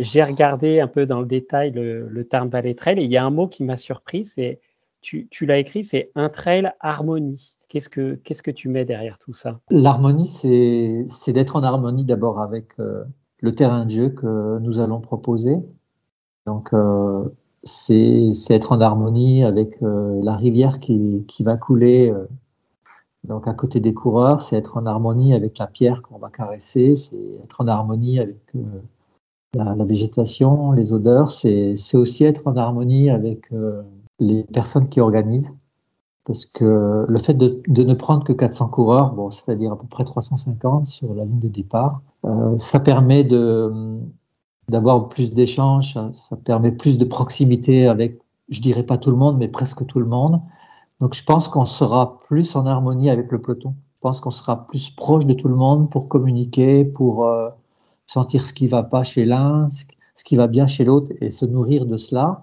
J'ai 0.00 0.22
regardé 0.22 0.80
un 0.80 0.86
peu 0.86 1.04
dans 1.04 1.20
le 1.20 1.26
détail 1.26 1.70
le, 1.72 2.24
Tarn 2.24 2.48
Valley 2.48 2.74
Trail 2.74 2.98
et 2.98 3.04
il 3.04 3.10
y 3.10 3.18
a 3.18 3.24
un 3.24 3.30
mot 3.30 3.46
qui 3.46 3.62
m'a 3.62 3.76
surpris, 3.76 4.24
c'est 4.24 4.60
tu, 5.02 5.28
l'as 5.46 5.58
écrit, 5.58 5.84
c'est 5.84 6.10
un 6.14 6.28
trail 6.28 6.72
harmonie. 6.80 7.56
Qu'est-ce 7.68 7.88
que, 7.88 8.16
qu'est-ce 8.16 8.42
que 8.42 8.50
tu 8.50 8.68
mets 8.68 8.84
derrière 8.84 9.18
tout 9.18 9.32
ça? 9.32 9.60
L'harmonie, 9.70 10.26
c'est, 10.26 11.32
d'être 11.32 11.56
en 11.56 11.62
harmonie 11.62 12.04
d'abord 12.04 12.40
avec 12.40 12.78
euh, 12.78 13.04
le 13.38 13.54
terrain 13.54 13.86
de 13.86 13.90
jeu 13.90 14.08
que 14.10 14.58
nous 14.58 14.78
allons 14.78 15.00
proposer. 15.00 15.56
Donc, 16.46 16.74
euh, 16.74 17.24
c'est, 17.64 18.30
être 18.50 18.72
en 18.72 18.80
harmonie 18.80 19.44
avec 19.44 19.82
euh, 19.82 20.20
la 20.22 20.36
rivière 20.36 20.80
qui, 20.80 21.24
qui 21.28 21.44
va 21.44 21.56
couler 21.56 22.12
donc 23.24 23.48
à 23.48 23.54
côté 23.54 23.80
des 23.80 23.94
coureurs. 23.94 24.42
C'est 24.42 24.56
être 24.56 24.76
en 24.76 24.84
harmonie 24.84 25.32
avec 25.32 25.56
la 25.58 25.66
pierre 25.66 26.02
qu'on 26.02 26.18
va 26.18 26.28
caresser. 26.28 26.94
C'est 26.96 27.40
être 27.42 27.62
en 27.62 27.68
harmonie 27.68 28.18
avec 28.18 28.38
la, 29.54 29.84
végétation, 29.84 30.72
les 30.72 30.92
odeurs, 30.92 31.30
c'est 31.30 31.74
aussi 31.94 32.24
être 32.24 32.46
en 32.46 32.56
harmonie 32.56 33.10
avec 33.10 33.52
euh, 33.52 33.82
les 34.18 34.44
personnes 34.44 34.88
qui 34.88 35.00
organisent. 35.00 35.54
Parce 36.24 36.44
que 36.44 37.06
le 37.08 37.18
fait 37.18 37.34
de, 37.34 37.60
ne 37.66 37.94
prendre 37.94 38.22
que 38.24 38.32
400 38.32 38.68
coureurs, 38.68 39.14
bon, 39.14 39.30
c'est-à-dire 39.30 39.72
à 39.72 39.78
peu 39.78 39.86
près 39.88 40.04
350 40.04 40.86
sur 40.86 41.12
la 41.14 41.24
ligne 41.24 41.40
de 41.40 41.48
départ, 41.48 42.02
euh, 42.24 42.56
ça 42.58 42.78
permet 42.78 43.24
d'avoir 44.68 45.08
plus 45.08 45.34
d'échanges, 45.34 45.98
ça, 46.12 46.36
permet 46.36 46.70
plus 46.70 46.98
de 46.98 47.04
proximité 47.04 47.86
avec, 47.88 48.20
je 48.48 48.60
dirais 48.60 48.84
pas 48.84 48.98
tout 48.98 49.10
le 49.10 49.16
monde, 49.16 49.38
mais 49.38 49.48
presque 49.48 49.84
tout 49.86 49.98
le 49.98 50.06
monde. 50.06 50.40
Donc 51.00 51.14
je 51.14 51.24
pense 51.24 51.48
qu'on 51.48 51.66
sera 51.66 52.20
plus 52.28 52.54
en 52.54 52.66
harmonie 52.66 53.10
avec 53.10 53.32
le 53.32 53.40
peloton. 53.40 53.74
Je 53.94 54.00
pense 54.02 54.20
qu'on 54.20 54.30
sera 54.30 54.66
plus 54.66 54.90
proche 54.90 55.26
de 55.26 55.32
tout 55.32 55.48
le 55.48 55.56
monde 55.56 55.90
pour 55.90 56.08
communiquer, 56.08 56.84
pour 56.84 57.24
euh, 57.24 57.48
sentir 58.10 58.44
ce 58.44 58.52
qui 58.52 58.66
va 58.66 58.82
pas 58.82 59.04
chez 59.04 59.24
l'un, 59.24 59.68
ce 59.70 60.24
qui 60.24 60.34
va 60.34 60.48
bien 60.48 60.66
chez 60.66 60.84
l'autre 60.84 61.12
et 61.20 61.30
se 61.30 61.46
nourrir 61.46 61.86
de 61.86 61.96
cela. 61.96 62.42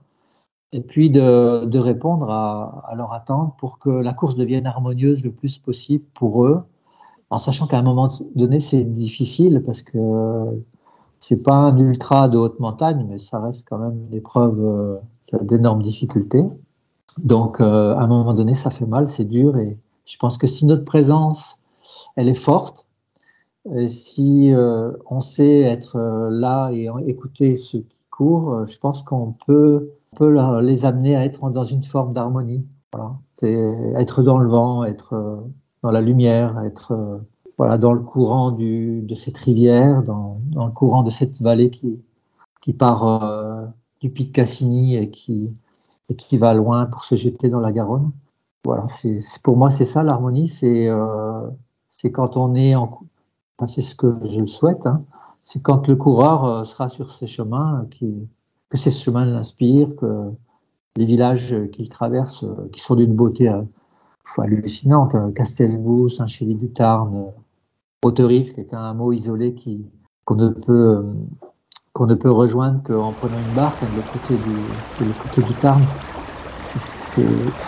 Et 0.71 0.81
puis 0.81 1.09
de, 1.09 1.77
répondre 1.77 2.29
à, 2.29 2.85
à 2.89 2.95
leur 2.95 3.11
attente 3.11 3.55
pour 3.57 3.77
que 3.77 3.89
la 3.89 4.13
course 4.13 4.35
devienne 4.35 4.65
harmonieuse 4.65 5.23
le 5.25 5.31
plus 5.31 5.57
possible 5.57 6.05
pour 6.13 6.45
eux, 6.45 6.61
en 7.29 7.37
sachant 7.37 7.67
qu'à 7.67 7.79
un 7.79 7.81
moment 7.81 8.07
donné, 8.35 8.61
c'est 8.61 8.85
difficile 8.85 9.61
parce 9.65 9.81
que 9.81 9.97
c'est 11.19 11.43
pas 11.43 11.55
un 11.55 11.77
ultra 11.77 12.29
de 12.29 12.37
haute 12.37 12.59
montagne, 12.61 13.05
mais 13.09 13.17
ça 13.17 13.39
reste 13.41 13.67
quand 13.67 13.77
même 13.77 13.99
une 14.07 14.13
épreuve 14.13 14.59
euh, 14.59 14.97
qui 15.25 15.35
a 15.35 15.39
d'énormes 15.39 15.81
difficultés. 15.81 16.45
Donc, 17.23 17.59
euh, 17.59 17.93
à 17.95 18.03
un 18.03 18.07
moment 18.07 18.33
donné, 18.33 18.55
ça 18.55 18.69
fait 18.69 18.85
mal, 18.85 19.07
c'est 19.09 19.25
dur. 19.25 19.57
Et 19.57 19.77
je 20.05 20.17
pense 20.17 20.37
que 20.37 20.47
si 20.47 20.65
notre 20.65 20.85
présence, 20.85 21.61
elle 22.15 22.29
est 22.29 22.35
forte, 22.35 22.86
si 23.87 24.53
euh, 24.53 24.91
on 25.09 25.19
sait 25.19 25.61
être 25.61 25.97
euh, 25.97 26.29
là 26.29 26.69
et 26.71 26.89
écouter 27.05 27.55
ceux 27.55 27.79
qui 27.79 27.97
courent, 28.09 28.53
euh, 28.53 28.65
je 28.65 28.79
pense 28.79 29.01
qu'on 29.01 29.33
peut, 29.45 29.89
les 30.61 30.85
amener 30.85 31.15
à 31.15 31.25
être 31.25 31.49
dans 31.51 31.63
une 31.63 31.83
forme 31.83 32.13
d'harmonie. 32.13 32.65
Voilà. 32.93 33.17
Être 33.99 34.23
dans 34.23 34.39
le 34.39 34.49
vent, 34.49 34.83
être 34.83 35.43
dans 35.83 35.91
la 35.91 36.01
lumière, 36.01 36.59
être 36.61 37.21
voilà, 37.57 37.77
dans 37.77 37.93
le 37.93 37.99
courant 37.99 38.51
de 38.51 39.15
cette 39.15 39.37
rivière, 39.37 40.01
dans, 40.01 40.39
le 40.55 40.71
courant 40.71 41.03
de 41.03 41.11
cette 41.11 41.39
vallée 41.39 41.69
qui, 41.69 42.73
part 42.73 43.71
du 44.01 44.09
pic 44.09 44.33
Cassini 44.33 44.95
et 44.95 45.11
qui, 45.11 45.51
va 46.31 46.55
loin 46.55 46.87
pour 46.87 47.03
se 47.03 47.13
jeter 47.13 47.49
dans 47.49 47.59
la 47.59 47.71
Garonne. 47.71 48.11
Voilà, 48.65 48.85
pour 49.43 49.55
moi, 49.55 49.69
c'est 49.69 49.85
ça 49.85 50.01
l'harmonie, 50.01 50.47
c'est 50.47 50.89
quand 52.11 52.37
on 52.37 52.55
est 52.55 52.73
en, 52.73 53.01
c'est 53.65 53.81
ce 53.81 53.95
que 53.95 54.15
je 54.23 54.45
souhaite, 54.45 54.85
hein. 54.85 55.03
c'est 55.43 55.61
quand 55.61 55.87
le 55.87 55.95
coureur 55.95 56.45
euh, 56.45 56.63
sera 56.63 56.89
sur 56.89 57.11
ces 57.11 57.25
chemins, 57.25 57.87
que 58.69 58.77
ces 58.77 58.91
chemins 58.91 59.25
l'inspirent, 59.25 59.95
que 59.95 60.31
les 60.95 61.05
villages 61.05 61.55
qu'il 61.71 61.89
traverse, 61.89 62.43
euh, 62.43 62.69
qui 62.71 62.81
sont 62.81 62.95
d'une 62.95 63.15
beauté 63.15 63.49
euh, 63.49 63.63
hallucinante, 64.37 65.15
Castelbou, 65.33 66.09
Saint-Chély-du-Tarn, 66.09 67.31
Hauterive, 68.03 68.53
qui 68.53 68.59
est 68.59 68.73
un 68.73 68.93
mot 68.93 69.11
isolé 69.11 69.55
qu'on 70.25 70.35
ne 70.35 70.49
peut 70.49 71.03
qu'on 71.93 72.05
ne 72.05 72.13
peut 72.13 72.29
rejoindre 72.29 72.83
qu'en 72.83 73.11
prenant 73.11 73.39
une 73.39 73.55
barque 73.55 73.81
de 73.81 73.95
l'autre 73.95 74.11
côté 74.11 74.35
du, 74.35 75.11
côté 75.13 75.41
du 75.41 75.53
Tarn. 75.55 75.81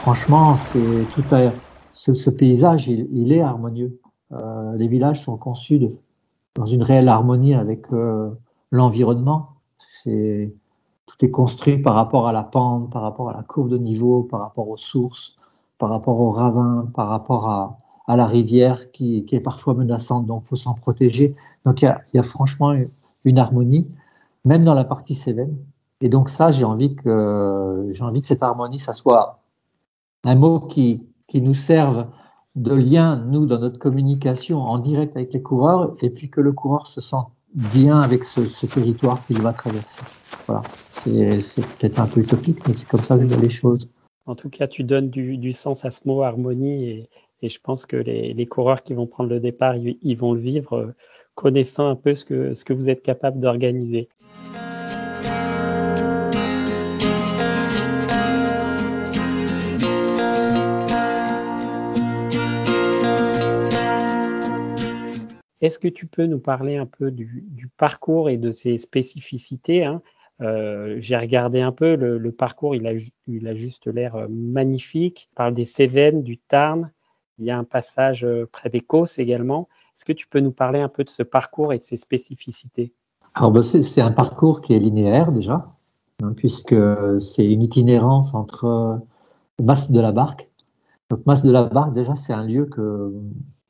Franchement, 0.03 0.55
c'est 0.57 1.05
tout 1.15 1.23
à, 1.33 1.51
ce, 1.93 2.13
ce 2.13 2.29
paysage, 2.29 2.87
il, 2.87 3.33
est 3.33 3.41
harmonieux. 3.41 3.99
Euh, 4.31 4.75
les 4.75 4.87
villages 4.87 5.23
sont 5.23 5.37
conçus 5.37 5.81
dans 6.55 6.65
une 6.65 6.83
réelle 6.83 7.09
harmonie 7.09 7.55
avec 7.55 7.91
euh, 7.93 8.29
l'environnement. 8.71 9.49
Tout 10.03 11.25
est 11.25 11.31
construit 11.31 11.79
par 11.79 11.95
rapport 11.95 12.27
à 12.27 12.31
la 12.31 12.43
pente, 12.43 12.91
par 12.91 13.01
rapport 13.01 13.29
à 13.29 13.33
la 13.33 13.43
courbe 13.43 13.69
de 13.69 13.77
niveau, 13.77 14.23
par 14.23 14.39
rapport 14.39 14.69
aux 14.69 14.77
sources, 14.77 15.35
par 15.77 15.89
rapport 15.89 16.19
aux 16.19 16.31
ravins, 16.31 16.87
par 16.93 17.09
rapport 17.09 17.49
à, 17.49 17.77
la 18.15 18.25
rivière 18.25 18.91
qui, 18.91 19.23
est 19.31 19.39
parfois 19.39 19.75
menaçante, 19.75 20.25
donc 20.25 20.41
il 20.45 20.47
faut 20.47 20.55
s'en 20.55 20.73
protéger. 20.73 21.35
Donc 21.63 21.83
il 21.83 21.95
y, 22.13 22.17
a, 22.17 22.23
franchement 22.23 22.73
une 23.23 23.37
harmonie, 23.37 23.87
même 24.45 24.63
dans 24.63 24.73
la 24.73 24.83
partie 24.83 25.13
Cévennes. 25.13 25.57
Et 26.01 26.09
donc 26.09 26.29
ça, 26.29 26.49
j'ai 26.49 26.63
envie 26.63 26.95
que 26.95 27.93
cette 28.23 28.41
harmonie, 28.41 28.79
ça 28.79 28.93
soit 28.93 29.39
un 30.23 30.35
mot 30.35 30.59
qui 30.59 31.07
nous 31.35 31.53
serve 31.53 32.07
de 32.55 32.73
lien, 32.73 33.23
nous, 33.27 33.45
dans 33.45 33.59
notre 33.59 33.79
communication 33.79 34.61
en 34.61 34.79
direct 34.79 35.15
avec 35.15 35.33
les 35.33 35.41
coureurs, 35.41 35.95
et 36.01 36.09
puis 36.09 36.29
que 36.29 36.41
le 36.41 36.51
coureur 36.51 36.87
se 36.87 37.01
sente 37.01 37.31
bien 37.53 37.99
avec 37.99 38.23
ce, 38.23 38.65
territoire 38.65 39.25
qu'il 39.25 39.41
va 39.41 39.53
traverser. 39.53 40.01
Voilà, 40.47 40.61
c'est 40.91 41.65
peut-être 41.77 41.99
un 41.99 42.07
peu 42.07 42.21
utopique, 42.21 42.67
mais 42.67 42.73
c'est 42.73 42.87
comme 42.87 43.01
ça 43.01 43.15
que 43.17 43.23
je 43.23 43.27
vois 43.27 43.41
les 43.41 43.49
choses. 43.49 43.87
En 44.25 44.35
tout 44.35 44.49
cas, 44.49 44.67
tu 44.67 44.83
donnes 44.83 45.09
du, 45.09 45.51
sens 45.53 45.85
à 45.85 45.91
ce 45.91 46.01
mot 46.05 46.21
harmonie, 46.23 47.07
et, 47.41 47.49
je 47.49 47.59
pense 47.63 47.85
que 47.85 47.95
les, 47.97 48.45
coureurs 48.45 48.83
qui 48.83 48.93
vont 48.93 49.07
prendre 49.07 49.29
le 49.29 49.39
départ, 49.39 49.75
ils, 49.77 50.15
vont 50.17 50.33
le 50.33 50.41
vivre 50.41 50.73
euh, 50.73 50.95
connaissant 51.35 51.87
un 51.87 51.95
peu 51.95 52.13
ce 52.13 52.25
que, 52.25 52.53
ce 52.53 52.65
que 52.65 52.73
vous 52.73 52.89
êtes 52.89 53.01
capable 53.01 53.39
d'organiser. 53.39 54.09
Est-ce 65.61 65.79
que 65.79 65.87
tu 65.87 66.07
peux 66.07 66.25
nous 66.25 66.39
parler 66.39 66.77
un 66.77 66.85
peu 66.85 67.11
du, 67.11 67.69
parcours 67.77 68.29
et 68.29 68.37
de 68.37 68.51
ses 68.51 68.77
spécificités 68.77 69.83
hein? 69.83 70.01
euh, 70.41 70.95
J'ai 70.99 71.17
regardé 71.17 71.61
un 71.61 71.71
peu 71.71 71.95
le, 71.95 72.31
parcours, 72.31 72.75
il 72.75 72.87
a, 72.87 73.55
juste 73.55 73.87
l'air 73.87 74.15
euh, 74.15 74.27
magnifique. 74.29 75.29
Il 75.31 75.35
parle 75.35 75.53
des 75.53 75.65
Cévennes, 75.65 76.23
du 76.23 76.37
Tarn. 76.37 76.91
Il 77.39 77.45
y 77.45 77.51
a 77.51 77.57
un 77.57 77.63
passage 77.63 78.23
euh, 78.23 78.47
près 78.51 78.69
des 78.69 78.81
Causses 78.81 79.19
également. 79.19 79.67
Est-ce 79.95 80.05
que 80.05 80.13
tu 80.13 80.27
peux 80.27 80.39
nous 80.39 80.51
parler 80.51 80.79
un 80.79 80.89
peu 80.89 81.03
de 81.03 81.09
ce 81.09 81.23
parcours 81.23 81.73
et 81.73 81.79
de 81.79 81.83
ses 81.83 81.97
spécificités? 81.97 82.93
Alors, 83.33 83.51
ben, 83.51 83.61
c'est 83.61 84.01
un 84.01 84.11
parcours 84.11 84.61
qui 84.61 84.73
est 84.73 84.79
linéaire 84.79 85.31
déjà, 85.33 85.75
hein, 86.23 86.33
puisque 86.35 86.75
c'est 87.19 87.45
une 87.45 87.61
itinérance 87.61 88.33
entre 88.33 89.01
Mas 89.61 89.91
de 89.91 89.99
la 89.99 90.13
Barque 90.13 90.49
Donc, 91.09 91.25
Mas 91.25 91.43
de 91.43 91.51
la 91.51 91.63
Barque, 91.63 91.93
déjà, 91.93 92.15
c'est 92.15 92.33
un 92.33 92.43
lieu 92.43 92.65
que 92.65 93.13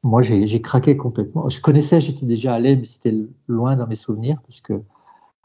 moi, 0.03 0.21
j'ai 0.21 0.61
craqué 0.61 0.95
complètement. 0.95 1.49
Je 1.49 1.61
connaissais, 1.61 1.99
j'étais 1.99 2.25
déjà 2.25 2.53
allé, 2.53 2.75
mais 2.75 2.85
c'était 2.85 3.13
loin 3.47 3.75
dans 3.75 3.87
mes 3.87 3.95
souvenirs, 3.95 4.39
parce 4.47 4.61
que 4.61 4.81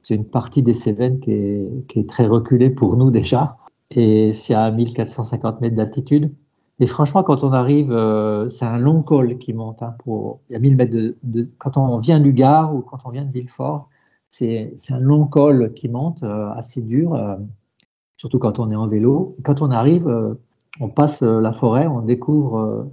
c'est 0.03 0.15
une 0.15 0.27
partie 0.27 0.63
des 0.63 0.75
Cévennes 0.75 1.19
qui 1.21 1.33
est, 1.33 2.09
très 2.09 2.27
reculée 2.27 2.71
pour 2.71 2.97
nous 2.97 3.11
déjà. 3.11 3.57
Et 3.91 4.33
c'est 4.33 4.55
à 4.55 4.71
1450 4.71 5.61
mètres 5.61 5.77
d'altitude. 5.77 6.33
Et 6.81 6.87
franchement, 6.87 7.23
quand 7.23 7.45
on 7.45 7.53
arrive, 7.53 7.93
euh, 7.93 8.49
c'est 8.49 8.65
un 8.65 8.79
long 8.79 9.03
col 9.03 9.39
qui 9.39 9.53
monte. 9.53 9.83
Hein, 9.83 9.95
il 10.07 10.53
y 10.53 10.57
a 10.57 10.59
1000 10.59 10.77
mètres 10.77 10.95
de, 11.23 11.49
Quand 11.59 11.77
on 11.77 11.99
vient 11.99 12.21
du 12.21 12.33
Gard 12.33 12.75
ou 12.75 12.83
quand 12.83 12.99
on 13.05 13.11
vient 13.11 13.25
de 13.25 13.33
Villefort, 13.33 13.89
c'est 14.31 14.75
un 14.91 14.99
long 14.99 15.27
col 15.27 15.73
qui 15.75 15.89
monte, 15.89 16.23
euh, 16.23 16.51
assez 16.53 16.83
dur, 16.83 17.15
euh, 17.15 17.37
surtout 18.17 18.39
quand 18.39 18.59
on 18.59 18.71
est 18.71 18.77
en 18.77 18.89
vélo. 18.89 19.37
Quand 19.45 19.63
on 19.63 19.71
arrive, 19.71 20.37
on 20.81 20.89
passe 20.89 21.23
la 21.23 21.53
forêt, 21.53 21.87
on 21.87 22.03
découvre 22.03 22.89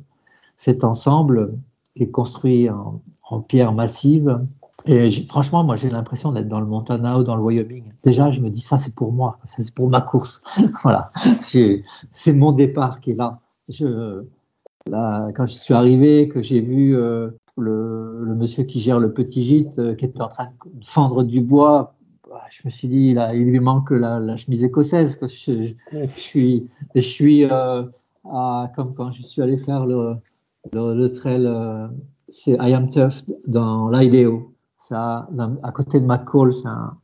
cet 0.61 0.83
ensemble 0.83 1.57
qui 1.95 2.03
est 2.03 2.11
construit 2.11 2.69
en, 2.69 3.01
pierre 3.47 3.73
massive. 3.73 4.39
Et 4.85 5.09
franchement, 5.27 5.63
moi, 5.63 5.75
j'ai 5.75 5.89
l'impression 5.89 6.31
d'être 6.33 6.49
dans 6.49 6.59
le 6.59 6.67
Montana 6.67 7.17
ou 7.17 7.23
dans 7.23 7.35
le 7.35 7.41
Wyoming. 7.41 7.85
Déjà, 8.03 8.31
je 8.31 8.41
me 8.41 8.49
dis, 8.51 8.61
ça, 8.61 8.77
c'est 8.77 8.93
pour 8.93 9.11
moi, 9.11 9.39
c'est 9.45 9.73
pour 9.73 9.89
ma 9.89 10.01
course. 10.01 10.43
voilà, 10.83 11.11
c'est 12.11 12.33
mon 12.33 12.51
départ 12.51 12.99
qui 12.99 13.11
est 13.11 13.15
là. 13.15 13.39
Quand 14.85 15.47
je 15.47 15.53
suis 15.53 15.73
arrivé, 15.73 16.27
que 16.27 16.43
j'ai 16.43 16.61
vu 16.61 16.95
euh, 16.95 17.31
le, 17.57 18.35
monsieur 18.35 18.63
qui 18.63 18.79
gère 18.79 18.99
le 18.99 19.13
petit 19.13 19.43
gîte 19.43 19.79
euh, 19.79 19.95
qui 19.95 20.05
était 20.05 20.21
en 20.21 20.27
train 20.27 20.45
de 20.65 20.85
fendre 20.85 21.23
du 21.23 21.41
bois, 21.41 21.95
bah, 22.29 22.43
je 22.51 22.61
me 22.65 22.69
suis 22.69 22.87
dit, 22.87 23.15
il 23.33 23.45
lui 23.45 23.59
manque 23.59 23.89
la, 23.89 24.35
chemise 24.35 24.63
écossaise. 24.63 25.17
Je, 25.23 25.73
suis, 26.15 26.67
je 26.93 26.99
suis 26.99 27.45
euh, 27.45 27.83
comme 28.75 28.93
quand 28.93 29.09
je 29.09 29.23
suis 29.23 29.41
allé 29.41 29.57
faire 29.57 29.87
le, 29.87 30.17
le, 30.73 31.07
trail, 31.09 31.45
euh, 31.45 31.87
c'est 32.29 32.53
I 32.53 32.73
Am 32.73 32.89
Tough 32.89 33.23
dans 33.47 33.89
l'Idaho. 33.89 34.53
Ça, 34.77 35.29
à 35.63 35.71
côté 35.71 35.99
de 35.99 36.05
McCall, 36.05 36.53
c'est 36.53 36.67
un, 36.67 36.97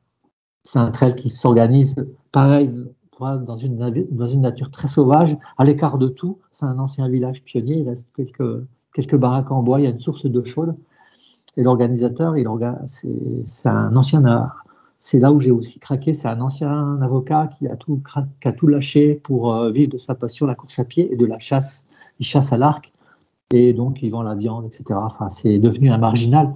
un 0.75 0.91
trail 0.91 1.15
qui 1.15 1.29
s'organise 1.29 1.95
pareil 2.31 2.71
dans 3.19 3.55
une, 3.55 3.77
dans 4.11 4.25
une 4.25 4.41
nature 4.41 4.69
très 4.71 4.87
sauvage, 4.87 5.37
à 5.57 5.63
l'écart 5.63 5.97
de 5.97 6.07
tout. 6.07 6.39
C'est 6.51 6.65
un 6.65 6.77
ancien 6.79 7.07
village 7.09 7.43
pionnier, 7.43 7.77
il 7.77 7.89
reste 7.89 8.11
quelques, 8.15 8.63
quelques 8.93 9.15
baraques 9.15 9.51
en 9.51 9.63
bois, 9.63 9.79
il 9.79 9.83
y 9.83 9.87
a 9.87 9.89
une 9.89 9.99
source 9.99 10.25
d'eau 10.25 10.43
chaude. 10.45 10.75
Et 11.55 11.63
l'organisateur, 11.63 12.35
c'est 12.85 13.69
un 13.69 13.95
ancien, 13.95 14.51
c'est 14.99 15.19
là 15.19 15.31
où 15.33 15.39
j'ai 15.39 15.51
aussi 15.51 15.79
craqué, 15.79 16.13
c'est 16.13 16.27
un 16.27 16.39
ancien 16.41 17.01
avocat 17.01 17.47
qui 17.47 17.67
a 17.67 17.75
tout, 17.75 18.01
qui 18.39 18.47
a 18.47 18.51
tout 18.51 18.67
lâché 18.67 19.15
pour 19.15 19.53
euh, 19.53 19.71
vivre 19.71 19.91
de 19.91 19.97
sa 19.97 20.13
passion, 20.13 20.45
la 20.45 20.53
course 20.53 20.77
à 20.77 20.85
pied 20.85 21.11
et 21.11 21.15
de 21.15 21.25
la 21.25 21.39
chasse. 21.39 21.87
Il 22.19 22.25
chasse 22.25 22.53
à 22.53 22.57
l'arc 22.57 22.91
et 23.53 23.73
donc 23.73 24.01
il 24.01 24.11
vend 24.11 24.23
la 24.23 24.35
viande, 24.35 24.65
etc. 24.65 24.99
Enfin, 25.01 25.29
c'est 25.29 25.59
devenu 25.59 25.91
un 25.91 25.97
marginal. 25.97 26.53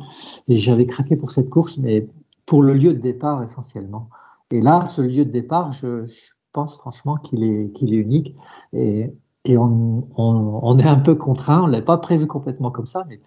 Et 0.48 0.57
j'avais 0.57 0.86
craqué 0.86 1.15
pour 1.15 1.31
cette 1.31 1.50
course, 1.50 1.77
mais 1.77 2.07
pour 2.45 2.63
le 2.63 2.74
lieu 2.74 2.93
de 2.93 3.00
départ 3.00 3.43
essentiellement. 3.43 4.10
Et 4.51 4.62
là, 4.62 4.86
ce 4.86 5.01
lieu 5.01 5.25
de 5.25 5.31
départ, 5.31 5.71
je, 5.71 6.05
pense 6.51 6.77
franchement 6.77 7.15
qu'il 7.15 7.45
est, 7.45 7.71
qu'il 7.71 7.93
est 7.93 7.98
unique. 7.98 8.36
Et, 8.74 9.13
et 9.45 9.57
on, 9.57 10.05
on, 10.17 10.77
est 10.77 10.88
un 10.88 10.98
peu 10.98 11.15
contraint, 11.15 11.63
on 11.63 11.67
ne 11.67 11.71
l'a 11.71 11.81
pas 11.81 11.98
prévu 11.98 12.27
complètement 12.27 12.71
comme 12.71 12.88
ça, 12.88 13.05
mais 13.07 13.21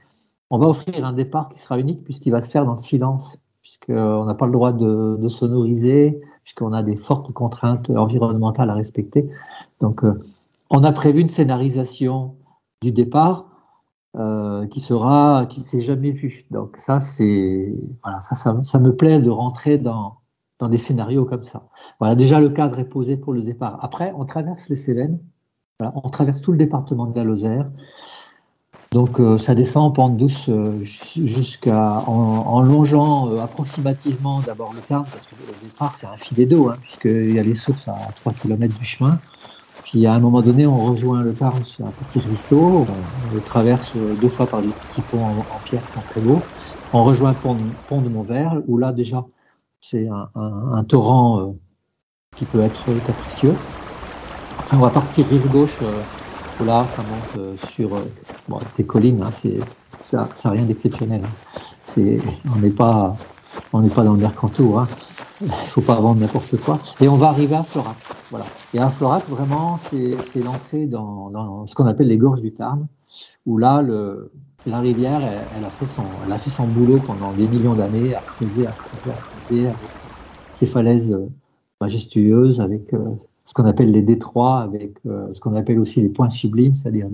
on 0.50 0.59
va 0.59 0.66
offrir 0.66 1.06
un 1.06 1.14
départ 1.14 1.49
qui 1.49 1.59
sera 1.59 1.78
unique 1.78 2.04
puisqu'il 2.04 2.30
va 2.30 2.42
se 2.42 2.50
faire 2.50 2.66
dans 2.66 2.73
le 2.73 2.78
silence, 2.78 3.38
puisqu'on 3.62 4.26
n'a 4.26 4.35
pas 4.35 4.44
le 4.44 4.52
droit 4.52 4.73
de, 4.73 5.16
de 5.18 5.28
sonoriser, 5.28 6.21
puisqu'on 6.42 6.75
a 6.75 6.83
des 6.83 6.97
fortes 6.97 7.33
contraintes 7.33 7.88
environnementales 7.88 8.68
à 8.68 8.75
respecter. 8.75 9.26
Donc, 9.80 10.04
euh, 10.04 10.23
on 10.68 10.85
a 10.85 10.92
prévu 10.92 11.21
une 11.21 11.30
scénarisation 11.30 12.35
du 12.83 12.92
départ 12.92 13.47
euh, 14.16 14.66
qui 14.68 14.80
sera, 14.80 15.47
qui 15.50 15.61
s'est 15.61 15.80
jamais 15.80 16.12
vue. 16.12 16.47
Donc 16.50 16.76
ça, 16.78 17.00
c'est 17.00 17.75
voilà, 18.03 18.20
ça, 18.20 18.35
ça, 18.37 18.79
me 18.79 18.94
plaît 18.94 19.18
de 19.18 19.31
rentrer 19.31 19.79
dans 19.79 20.18
dans 20.61 20.68
des 20.68 20.79
scénarios 20.79 21.24
comme 21.24 21.42
ça. 21.42 21.68
Voilà, 21.98 22.14
déjà 22.14 22.40
le 22.40 22.50
cadre 22.50 22.79
est 22.79 22.88
posé 22.88 23.16
pour 23.16 23.33
le 23.33 23.42
départ. 23.42 23.79
Après, 23.83 24.12
on 24.16 24.24
traverse 24.24 24.68
les 24.68 24.77
Cévennes, 24.77 25.18
voilà, 25.81 25.92
on 25.96 26.09
traverse 26.11 26.40
tout 26.40 26.53
le 26.53 26.59
département 26.59 27.07
de 27.07 27.16
la 27.16 27.24
Lozère. 27.24 27.68
Donc 28.92 29.18
euh, 29.18 29.38
ça 29.38 29.57
descend 29.57 29.87
en 29.87 29.90
pente 29.90 30.16
douce 30.16 30.48
euh, 30.48 30.81
jusqu'à 30.85 32.05
en, 32.07 32.62
longeant 32.62 33.37
approximativement 33.38 34.40
d'abord 34.40 34.72
le 34.72 34.81
Tarn, 34.81 35.05
parce 35.05 35.27
que 35.27 35.35
le 35.35 35.68
départ 35.68 35.96
c'est 35.96 36.07
un 36.07 36.16
filet 36.16 36.46
d'eau, 36.46 36.68
hein, 36.68 36.77
puisqu'il 36.81 37.35
y 37.35 37.38
a 37.40 37.42
les 37.42 37.57
sources 37.57 37.88
à 37.88 37.96
3 38.20 38.33
km 38.35 38.79
du 38.79 38.85
chemin. 38.85 39.18
Puis 39.85 40.07
à 40.07 40.14
un 40.14 40.18
moment 40.18 40.40
donné, 40.40 40.66
on 40.66 40.79
rejoint 40.79 41.23
le 41.23 41.33
Tarn 41.35 41.62
sur 41.62 41.87
un 41.87 41.90
petit 41.90 42.18
ruisseau, 42.18 42.59
on, 42.59 43.35
le 43.35 43.40
traverse 43.40 43.92
deux 44.20 44.29
fois 44.29 44.47
par 44.47 44.62
des 44.62 44.68
petits 44.68 45.03
ponts 45.03 45.25
en, 45.25 45.59
pierre 45.64 45.85
qui 45.85 45.92
sont 45.92 46.01
très 46.09 46.20
beaux. 46.20 46.40
On 46.92 47.05
rejoint 47.05 47.33
le 47.33 47.37
pont, 47.88 48.01
de 48.01 48.09
Montverle, 48.09 48.62
où 48.66 48.79
là 48.79 48.92
déjà 48.92 49.25
c'est 49.81 50.09
un, 50.09 50.85
torrent 50.85 51.40
euh, 51.40 51.53
qui 52.37 52.44
peut 52.47 52.61
être 52.61 52.85
capricieux. 53.07 53.55
on 54.73 54.79
va 54.79 54.88
partir 54.88 55.27
rive 55.27 55.47
gauche, 55.51 55.79
euh, 55.83 56.64
là, 56.64 56.87
ça 56.97 57.03
monte 57.03 57.38
euh, 57.38 57.55
sur 57.68 57.90
des 58.77 58.85
collines, 58.85 59.23
hein, 59.23 59.31
ça 60.01 60.29
n'a 60.44 60.51
rien 60.51 60.62
d'exceptionnel. 60.62 61.23
Hein. 61.25 62.01
on 62.55 62.59
n'est 62.61 62.70
pas, 62.70 63.14
on 63.73 63.81
n'est 63.81 63.90
pas 63.90 64.03
dans 64.03 64.14
le 64.14 64.20
mercanto. 64.20 64.79
Hein. 64.79 64.87
Il 65.44 65.68
faut 65.68 65.80
pas 65.80 66.00
vendre 66.00 66.20
n'importe 66.20 66.57
quoi. 66.59 66.78
Et 67.00 67.09
on 67.09 67.16
va 67.16 67.28
arriver 67.28 67.54
à 67.54 67.62
Florac. 67.62 67.96
Voilà. 68.30 68.46
Et 68.72 68.78
à 68.78 68.88
Florac, 68.88 69.28
vraiment, 69.28 69.78
c'est 69.78 70.42
l'entrée 70.42 70.87
dans, 70.87 71.66
ce 71.66 71.74
qu'on 71.74 71.87
appelle 71.87 72.09
les 72.09 72.18
gorges 72.18 72.40
du 72.40 72.52
Tarn, 72.52 72.87
où 73.46 73.59
là, 73.59 73.83
la 74.66 74.80
rivière, 74.80 75.20
elle, 75.22 75.64
a 75.64 75.68
fait 76.38 76.50
son, 76.50 76.66
boulot 76.66 76.98
pendant 77.07 77.33
des 77.33 77.46
millions 77.46 77.74
d'années, 77.74 78.14
à 78.14 78.20
creuser, 78.20 78.66
à 78.66 78.72
creuser, 78.72 79.11
à 79.11 79.46
creuser, 79.46 79.66
avec 79.66 79.78
ces 80.52 80.66
falaises 80.66 81.12
euh, 81.12 81.28
majestueuses, 81.80 82.61
avec 82.61 82.94
euh, 82.94 83.11
ce 83.44 83.52
qu'on 83.52 83.66
appelle 83.66 83.90
les 83.90 84.02
détroits, 84.02 84.61
avec 84.61 84.94
euh, 85.07 85.33
ce 85.33 85.40
qu'on 85.40 85.54
appelle 85.54 85.78
aussi 85.78 86.00
les 86.00 86.09
points 86.09 86.30
sublimes, 86.30 86.76
c'est-à-dire 86.76 87.09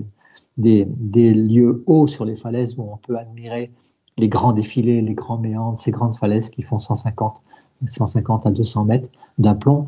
des, 0.57 0.87
des, 0.87 1.33
lieux 1.33 1.83
hauts 1.87 2.07
sur 2.07 2.23
les 2.23 2.35
falaises 2.35 2.77
où 2.77 2.83
on 2.83 2.97
peut 2.97 3.17
admirer 3.17 3.71
les 4.17 4.29
grands 4.29 4.53
défilés, 4.53 5.01
les 5.01 5.13
grands 5.13 5.37
méandres, 5.37 5.77
ces 5.77 5.91
grandes 5.91 6.15
falaises 6.15 6.49
qui 6.49 6.61
font 6.61 6.79
150, 6.79 7.41
150 7.87 8.45
à 8.45 8.51
200 8.51 8.85
mètres 8.85 9.09
d'aplomb. 9.37 9.87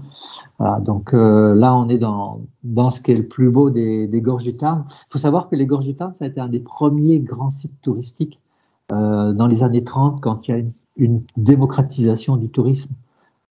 Voilà, 0.60 0.80
donc 0.80 1.14
euh, 1.14 1.54
là, 1.56 1.76
on 1.76 1.88
est 1.90 1.98
dans, 1.98 2.42
dans 2.64 2.90
ce 2.90 3.02
qui 3.02 3.12
est 3.12 3.18
le 3.18 3.28
plus 3.28 3.50
beau 3.50 3.70
des, 3.70 4.08
des 4.08 4.22
gorges 4.22 4.44
du 4.44 4.56
Tarn. 4.56 4.86
Il 4.90 5.14
faut 5.14 5.20
savoir 5.20 5.50
que 5.50 5.56
les 5.56 5.66
gorges 5.66 5.86
du 5.86 5.96
Tarn, 5.96 6.14
ça 6.14 6.26
a 6.26 6.28
été 6.28 6.40
un 6.40 6.50
des 6.50 6.60
premiers 6.60 7.20
grands 7.20 7.50
sites 7.50 7.80
touristiques 7.82 8.40
euh, 8.92 9.34
dans 9.34 9.48
les 9.48 9.64
années 9.64 9.84
30, 9.84 10.22
quand 10.22 10.48
il 10.48 10.52
y 10.52 10.54
a 10.54 10.58
une, 10.58 10.72
une 10.98 11.24
démocratisation 11.38 12.38
du 12.38 12.50
tourisme. 12.50 12.94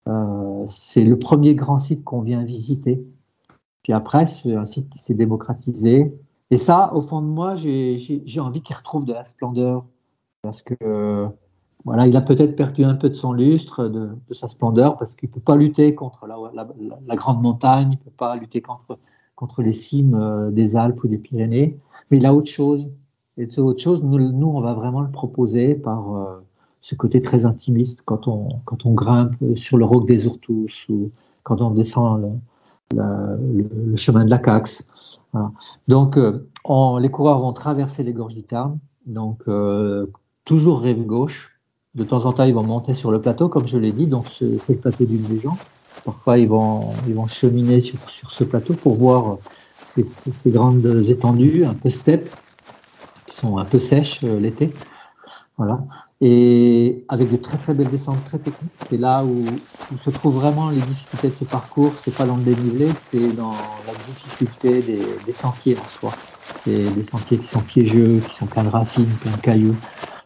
Euh, 0.09 0.65
c'est 0.67 1.05
le 1.05 1.19
premier 1.19 1.55
grand 1.55 1.79
site 1.79 2.05
qu'on 2.05 2.23
vient 2.23 2.45
visiter. 2.45 3.05
Puis 3.83 3.93
après, 3.93 4.27
c'est 4.27 4.55
un 4.55 4.67
site 4.67 4.89
qui 4.91 4.99
s'est 4.99 5.15
démocratisé. 5.15 6.15
Et 6.51 6.59
ça, 6.59 6.93
au 6.95 7.01
fond 7.01 7.23
de 7.23 7.27
moi, 7.27 7.55
j'ai 7.55 8.41
envie 8.41 8.63
qu'il 8.63 8.77
retrouve 8.77 9.05
de 9.05 9.13
la 9.13 9.25
splendeur. 9.25 9.85
Parce 10.43 10.63
que 10.63 11.29
voilà, 11.85 12.07
il 12.07 12.17
a 12.17 12.21
peut-être 12.21 12.55
perdu 12.55 12.85
un 12.85 12.95
peu 12.95 13.09
de 13.09 13.15
son 13.15 13.33
lustre, 13.33 13.89
de, 13.89 14.17
sa 14.31 14.49
splendeur, 14.49 14.97
parce 14.97 15.15
qu'il 15.15 15.29
ne 15.29 15.35
peut 15.35 15.41
pas 15.41 15.57
lutter 15.57 15.95
contre 15.95 16.27
la, 16.27 17.17
grande 17.17 17.43
montagne, 17.43 17.89
il 17.93 17.99
ne 17.99 18.05
peut 18.05 18.17
pas 18.17 18.37
lutter 18.37 18.61
contre, 18.61 18.99
contre 19.35 19.63
les 19.63 19.73
cimes 19.73 20.15
euh, 20.15 20.51
des 20.51 20.77
Alpes 20.77 21.03
ou 21.03 21.09
des 21.09 21.19
Pyrénées, 21.19 21.77
mais 22.11 22.19
il 22.19 22.27
a 22.27 22.35
autre 22.35 22.51
chose. 22.51 22.91
Et 23.37 23.49
c'est 23.51 23.61
autre 23.61 23.81
chose, 23.81 24.05
nous, 24.05 24.47
on 24.47 24.61
va 24.61 24.75
vraiment 24.75 25.01
le 25.01 25.11
proposer 25.11 25.75
par 25.75 26.15
euh, 26.15 26.45
ce 26.83 26.95
côté 26.95 27.21
très 27.21 27.47
intimiste 27.47 28.03
quand 28.05 28.29
on, 28.29 28.61
quand 28.65 28.87
on 28.87 28.93
grimpe 28.93 29.35
sur 29.57 29.79
le 29.79 29.85
roc 29.85 30.07
des 30.07 30.27
Ourtous 30.27 30.87
ou 30.89 31.11
quand 31.43 31.61
on 31.61 31.71
descend 31.71 32.41
le, 32.95 33.97
chemin 33.97 34.25
de 34.25 34.31
la 34.31 34.39
Caxe. 34.39 35.19
Donc, 35.89 36.19
euh, 36.19 36.47
les 37.01 37.11
coureurs 37.11 37.41
vont 37.41 37.55
traverser 37.55 38.03
les 38.03 38.13
gorges 38.13 38.35
du 38.35 38.43
Tarn, 38.43 38.79
donc 39.07 39.45
toujours 40.45 40.81
rive 40.81 41.07
gauche, 41.07 41.52
de 41.95 42.05
temps 42.05 42.25
en 42.25 42.33
temps, 42.33 42.45
ils 42.45 42.55
vont 42.55 42.63
monter 42.63 42.95
sur 42.95 43.11
le 43.11 43.21
plateau, 43.21 43.49
comme 43.49 43.67
je 43.67 43.77
l'ai 43.77 43.93
dit, 43.93 44.07
donc 44.07 44.27
c'est 44.29 44.73
le 44.73 44.79
plateau 44.79 45.05
d'une 45.05 45.29
légende. 45.29 45.59
Parfois, 46.05 46.39
ils 46.39 46.49
vont, 46.49 46.91
ils 47.07 47.15
vont 47.15 47.27
cheminer 47.27 47.81
sur, 47.81 47.99
sur 48.09 48.31
ce 48.31 48.45
plateau 48.45 48.75
pour 48.75 48.95
voir 48.95 49.39
ces, 49.85 50.51
grandes 50.51 50.87
étendues, 51.09 51.65
un 51.65 51.75
peu 51.75 51.91
steppes, 51.91 52.31
qui 53.27 53.37
sont 53.37 53.59
un 53.59 53.65
peu 53.65 53.79
sèches 53.79 54.21
euh, 54.25 54.41
l'été. 54.41 54.71
Voilà. 55.59 55.81
Et 56.23 57.05
avec 57.09 57.31
de 57.31 57.37
très 57.37 57.59
très 57.59 57.75
belles 57.75 57.91
descentes 57.91 58.25
très 58.25 58.39
techniques, 58.39 58.73
c'est 58.89 58.97
là 58.97 59.25
où, 59.25 59.43
où, 59.93 59.99
se 59.99 60.11
trouvent 60.11 60.37
vraiment 60.37 60.71
les 60.71 60.81
difficultés 60.81 61.29
de 61.29 61.35
ce 61.35 61.45
parcours. 61.45 61.93
C'est 62.03 62.15
pas 62.15 62.25
dans 62.25 62.37
le 62.37 62.43
dénivelé, 62.43 62.89
c'est 62.95 63.33
dans 63.35 63.51
la 63.87 63.93
difficulté 64.07 64.81
des, 64.81 65.03
des 65.27 65.33
sentiers 65.33 65.77
en 65.77 65.89
soi. 65.89 66.13
C'est 66.65 66.91
des 66.95 67.05
sentiers 67.05 67.39
qui 67.39 67.47
sont 67.47 67.61
piégeux, 67.61 68.21
qui 68.29 68.37
sont 68.37 68.47
pleins 68.47 68.65
de 68.65 68.69
racines, 68.69 69.11
pleins 69.21 69.33
de 69.33 69.43
cailloux 69.43 69.77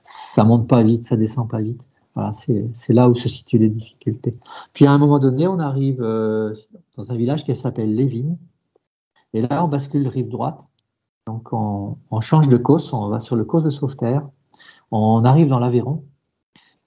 ça 0.07 0.45
monte 0.45 0.69
pas 0.69 0.83
vite, 0.83 1.05
ça 1.05 1.17
descend 1.17 1.49
pas 1.49 1.61
vite. 1.61 1.87
Voilà, 2.15 2.33
c'est 2.33 2.93
là 2.95 3.11
où 3.11 3.15
se 3.15 3.29
situent 3.29 3.59
les 3.59 3.69
difficultés. 3.69 4.35
Puis 4.73 4.87
à 4.87 4.93
un 4.93 4.99
moment 4.99 5.19
donné, 5.19 5.47
on 5.47 5.59
arrive 5.59 6.01
euh, 6.01 6.55
dans 6.97 7.13
un 7.13 7.17
village 7.17 7.45
qui 7.45 7.55
s'appelle 7.55 7.95
Lévin. 7.95 8.37
Et 9.35 9.43
là, 9.43 9.63
on 9.65 9.69
bascule 9.69 10.09
rive 10.09 10.29
droite. 10.29 10.67
Donc 11.27 11.53
on, 11.53 12.21
change 12.21 12.49
de 12.49 12.57
course, 12.57 12.93
on 12.93 13.09
va 13.09 13.19
sur 13.19 13.35
le 13.35 13.45
course 13.45 13.65
de 13.65 13.71
Sauveterre, 13.71 14.29
on 14.93 15.25
arrive 15.25 15.49
dans 15.49 15.59
l'Aveyron, 15.59 16.05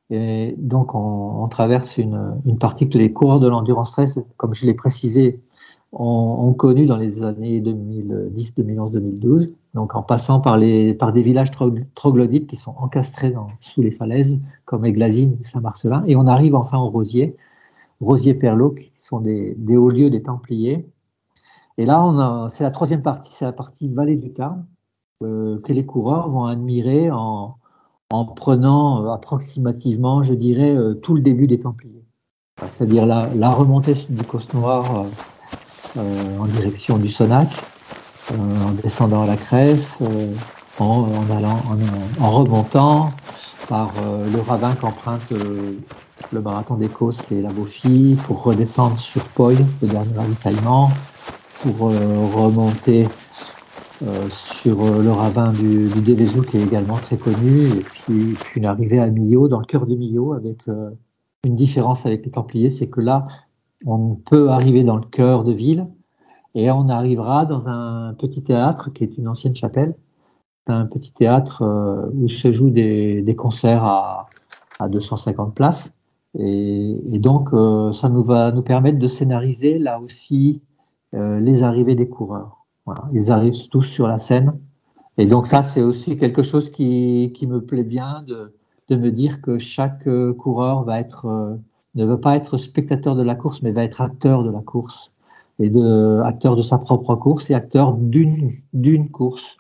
et 0.09 0.55
donc 0.57 0.95
on, 0.95 1.45
traverse 1.49 1.97
une, 1.97 2.57
partie 2.57 2.87
que 2.87 2.97
les 2.97 3.11
coureurs 3.11 3.41
de 3.41 3.49
l'endurance 3.49 3.95
race, 3.95 4.15
comme 4.37 4.53
je 4.53 4.65
l'ai 4.65 4.73
précisé, 4.73 5.41
ont, 5.91 6.53
connu 6.53 6.85
dans 6.85 6.95
les 6.95 7.21
années 7.21 7.59
2010, 7.59 8.55
2011, 8.55 8.91
2012. 8.93 9.51
Donc 9.73 9.95
en 9.95 10.01
passant 10.01 10.39
par, 10.39 10.57
les, 10.57 10.93
par 10.93 11.13
des 11.13 11.21
villages 11.21 11.51
troglodytes 11.95 12.47
qui 12.47 12.55
sont 12.55 12.73
encastrés 12.77 13.33
sous 13.59 13.81
les 13.81 13.91
falaises, 13.91 14.39
comme 14.65 14.85
Églazine 14.85 15.37
et 15.39 15.43
Saint-Marcelin. 15.43 16.03
Et 16.07 16.15
on 16.15 16.25
arrive 16.25 16.55
enfin 16.55 16.79
au 16.79 16.89
Rosier, 16.89 17.35
Rosier-Perlot, 18.01 18.71
qui 18.71 18.91
sont 19.01 19.19
des, 19.19 19.55
hauts 19.77 19.89
lieux 19.89 20.09
des 20.09 20.23
Templiers. 20.23 20.87
Et 21.77 21.85
là, 21.85 22.47
c'est 22.49 22.63
la 22.63 22.71
troisième 22.71 23.01
partie, 23.01 23.31
c'est 23.31 23.45
la 23.45 23.53
partie 23.53 23.87
vallée 23.87 24.17
du 24.17 24.33
Tarn, 24.33 24.65
euh, 25.23 25.59
que 25.61 25.71
les 25.71 25.85
coureurs 25.85 26.29
vont 26.29 26.45
admirer 26.45 27.11
en, 27.11 27.57
en 28.09 28.25
prenant 28.25 29.03
euh, 29.03 29.11
approximativement, 29.11 30.23
je 30.23 30.33
dirais, 30.33 30.75
euh, 30.75 30.93
tout 30.95 31.13
le 31.13 31.21
début 31.21 31.45
des 31.45 31.59
Templiers. 31.59 32.05
C'est-à-dire 32.71 33.05
la, 33.05 33.49
remontée 33.49 33.93
du 34.09 34.23
Coste 34.23 34.53
Noir 34.53 35.05
en 35.95 36.45
direction 36.45 36.97
du 36.97 37.09
Sonac, 37.09 37.47
en 38.37 38.71
descendant 38.83 39.23
à 39.23 39.27
la 39.27 39.37
Cresse, 39.37 39.99
en, 40.79 41.05
allant, 41.35 41.59
en, 42.19 42.29
remontant 42.29 43.09
par 43.67 43.91
le 44.01 44.39
ravin 44.41 44.73
qu'emprunte 44.75 45.33
le 46.31 46.41
marathon 46.41 46.75
d'Écosse 46.75 47.19
et 47.31 47.41
la 47.41 47.51
Beaufille, 47.51 48.15
pour 48.25 48.43
redescendre 48.43 48.97
sur 48.97 49.23
Poy, 49.23 49.55
le 49.81 49.87
dernier 49.87 50.13
ravitaillement, 50.15 50.89
pour 51.61 51.89
remonter 51.89 53.07
euh, 54.01 54.29
sur 54.29 54.81
euh, 54.81 55.03
le 55.03 55.11
ravin 55.11 55.51
du, 55.51 55.89
du 55.89 56.15
qui 56.43 56.57
est 56.57 56.63
également 56.63 56.95
très 56.95 57.17
connu, 57.17 57.67
et 57.67 57.81
puis, 57.81 58.33
une 58.55 58.65
arrivée 58.65 58.97
à 58.97 59.07
Millau, 59.07 59.49
dans 59.49 59.59
le 59.59 59.65
cœur 59.65 59.85
de 59.85 59.93
Millau, 59.93 60.31
avec 60.31 60.69
euh, 60.69 60.91
une 61.43 61.57
différence 61.57 62.05
avec 62.05 62.23
les 62.23 62.31
Templiers, 62.31 62.69
c'est 62.69 62.87
que 62.87 63.01
là, 63.01 63.27
on 63.85 64.15
peut 64.15 64.51
arriver 64.51 64.85
dans 64.85 64.95
le 64.95 65.05
cœur 65.05 65.43
de 65.43 65.51
ville, 65.51 65.85
et 66.55 66.71
on 66.71 66.89
arrivera 66.89 67.45
dans 67.45 67.69
un 67.69 68.13
petit 68.13 68.43
théâtre 68.43 68.91
qui 68.91 69.03
est 69.03 69.17
une 69.17 69.27
ancienne 69.27 69.55
chapelle, 69.55 69.95
un 70.67 70.85
petit 70.85 71.11
théâtre 71.11 71.63
où 72.13 72.27
se 72.27 72.51
jouent 72.51 72.69
des, 72.69 73.35
concerts 73.37 73.83
à, 73.83 74.29
à, 74.79 74.89
250 74.89 75.55
places. 75.55 75.95
Et, 76.37 76.95
donc, 77.19 77.49
ça 77.95 78.09
nous 78.09 78.23
va 78.23 78.51
nous 78.51 78.61
permettre 78.61 78.99
de 78.99 79.07
scénariser 79.07 79.79
là 79.79 79.99
aussi 79.99 80.61
les 81.13 81.63
arrivées 81.63 81.95
des 81.95 82.07
coureurs 82.07 82.59
ils 83.13 83.31
arrivent 83.31 83.67
tous 83.69 83.83
sur 83.83 84.07
la 84.07 84.17
scène. 84.17 84.57
Et 85.17 85.25
donc 85.25 85.47
ça, 85.47 85.63
c'est 85.63 85.81
aussi 85.81 86.17
quelque 86.17 86.43
chose 86.43 86.69
qui, 86.69 87.31
qui, 87.35 87.47
me 87.47 87.61
plaît 87.61 87.83
bien 87.83 88.23
de, 88.27 88.53
de 88.87 88.95
me 88.95 89.11
dire 89.11 89.41
que 89.41 89.57
chaque 89.57 90.07
euh, 90.07 90.33
coureur 90.33 90.83
va 90.83 90.99
être, 90.99 91.25
euh, 91.25 91.55
ne 91.95 92.05
veut 92.05 92.19
pas 92.19 92.35
être 92.35 92.57
spectateur 92.57 93.15
de 93.15 93.23
la 93.23 93.35
course, 93.35 93.61
mais 93.61 93.71
va 93.71 93.83
être 93.83 94.01
acteur 94.01 94.43
de 94.43 94.51
la 94.51 94.61
course 94.61 95.11
et 95.59 95.69
de 95.69 96.21
acteur 96.23 96.55
de 96.55 96.61
sa 96.61 96.77
propre 96.77 97.15
course 97.15 97.49
et 97.49 97.53
acteur 97.53 97.93
d'une 97.93 98.53
d'une 98.73 99.09
course. 99.09 99.57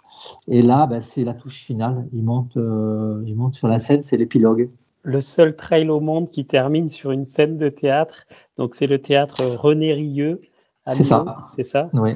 Et 0.47 0.61
là, 0.61 0.87
ben, 0.87 1.01
c'est 1.01 1.23
la 1.23 1.33
touche 1.33 1.63
finale. 1.63 2.07
Il 2.13 2.23
monte, 2.23 2.57
euh, 2.57 3.23
il 3.25 3.35
monte 3.35 3.55
sur 3.55 3.67
la 3.67 3.79
scène, 3.79 4.03
c'est 4.03 4.17
l'épilogue. 4.17 4.69
Le 5.03 5.21
seul 5.21 5.55
trail 5.55 5.89
au 5.89 5.99
monde 5.99 6.29
qui 6.29 6.45
termine 6.45 6.89
sur 6.89 7.11
une 7.11 7.25
scène 7.25 7.57
de 7.57 7.69
théâtre, 7.69 8.25
donc 8.57 8.75
c'est 8.75 8.87
le 8.87 8.99
théâtre 8.99 9.43
René 9.43 9.93
Rieux. 9.93 10.41
C'est 10.87 11.03
ça. 11.03 11.45
C'est 11.55 11.63
ça? 11.63 11.89
Oui. 11.93 12.11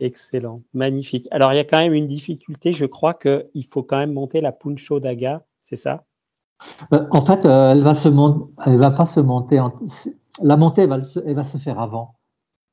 Excellent, 0.00 0.60
magnifique. 0.74 1.28
Alors, 1.30 1.52
il 1.52 1.56
y 1.56 1.60
a 1.60 1.64
quand 1.64 1.78
même 1.78 1.94
une 1.94 2.08
difficulté, 2.08 2.72
je 2.72 2.84
crois 2.84 3.14
qu'il 3.14 3.64
faut 3.70 3.82
quand 3.82 3.96
même 3.96 4.12
monter 4.12 4.40
la 4.40 4.52
Puncho 4.52 5.00
Daga, 5.00 5.44
c'est 5.62 5.76
ça? 5.76 6.04
Euh, 6.92 7.06
En 7.10 7.20
fait, 7.20 7.46
euh, 7.46 7.72
elle 7.72 7.82
va 7.82 7.94
se 7.94 8.08
elle 8.66 8.76
va 8.78 8.90
pas 8.90 9.06
se 9.06 9.20
monter. 9.20 9.60
La 10.42 10.56
montée, 10.56 10.82
elle 10.82 10.90
va, 10.90 11.02
se... 11.02 11.20
elle 11.24 11.36
va 11.36 11.44
se 11.44 11.56
faire 11.56 11.80
avant. 11.80 12.16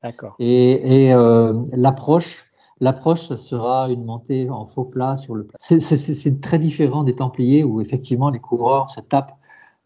D'accord. 0.02 0.34
Et, 0.38 1.12
euh, 1.12 1.54
l'approche, 1.72 2.50
l'approche 2.80 3.34
sera 3.34 3.90
une 3.90 4.04
montée 4.04 4.48
en 4.48 4.66
faux 4.66 4.84
plat 4.84 5.16
sur 5.16 5.34
le 5.34 5.44
plat. 5.44 5.56
C'est 5.60 6.40
très 6.40 6.58
différent 6.58 7.04
des 7.04 7.14
Templiers 7.14 7.64
où 7.64 7.80
effectivement 7.80 8.30
les 8.30 8.40
coureurs 8.40 8.90
se 8.90 9.00
tapent 9.00 9.36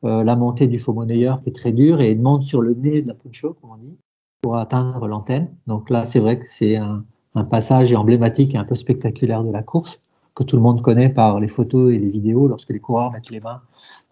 la 0.03 0.37
montée 0.37 0.66
du 0.66 0.79
faux 0.79 0.92
monnayeur 0.92 1.42
qui 1.42 1.48
est 1.48 1.55
très 1.55 1.72
dure 1.72 2.03
et 2.03 2.11
ils 2.11 2.20
montent 2.20 2.42
sur 2.42 2.61
le 2.61 2.74
nez 2.74 3.00
de 3.00 3.09
la 3.09 3.14
Puncho, 3.14 3.55
comme 3.55 3.70
on 3.70 3.77
dit 3.77 3.96
pour 4.44 4.59
atteindre 4.59 5.09
l'antenne. 5.09 5.48
Donc 5.66 5.88
là, 5.88 6.05
c'est 6.05 6.20
vrai 6.20 6.38
que 6.38 6.44
c'est 6.48 6.77
un, 6.77 7.03
passage 7.50 7.94
emblématique 7.94 8.55
et 8.55 8.59
un 8.59 8.64
peu 8.64 8.74
spectaculaire 8.74 9.42
de 9.42 9.50
la 9.50 9.62
course 9.62 10.03
que 10.35 10.44
tout 10.44 10.55
le 10.57 10.62
monde 10.62 10.83
connaît 10.83 11.09
par 11.09 11.40
les 11.40 11.48
photos 11.48 11.92
et 11.94 11.98
les 11.98 12.11
vidéos 12.11 12.46
lorsque 12.46 12.68
les 12.68 12.79
coureurs 12.79 13.11
mettent 13.11 13.31
les 13.31 13.40
mains 13.40 13.62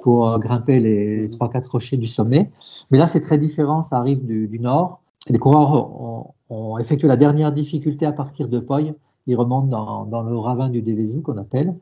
pour 0.03 0.29
euh, 0.29 0.39
grimper 0.39 0.79
les 0.79 1.29
trois 1.31 1.51
quatre 1.51 1.73
rochers 1.73 1.99
du 1.99 2.07
sommet. 2.07 2.51
Mais 2.91 2.97
là, 2.97 3.07
c'est 3.07 3.21
très 3.21 3.37
différent, 3.37 3.83
ça 3.83 3.99
arrive 3.99 4.25
du, 4.25 4.59
nord. 4.59 5.02
Les 5.29 5.39
coureurs 5.39 6.35
ont, 6.51 6.79
effectué 6.79 7.09
la 7.09 7.17
dernière 7.17 7.53
difficulté 7.53 8.07
à 8.07 8.13
partir 8.13 8.49
de 8.49 8.59
Poy. 8.59 8.95
Ils 9.27 9.37
remontent 9.37 10.05
dans, 10.05 10.23
le 10.23 10.37
ravin 10.37 10.69
du 10.69 10.83
Dévézou 10.83 11.23
qu'on 11.23 11.39
appelle. 11.39 11.75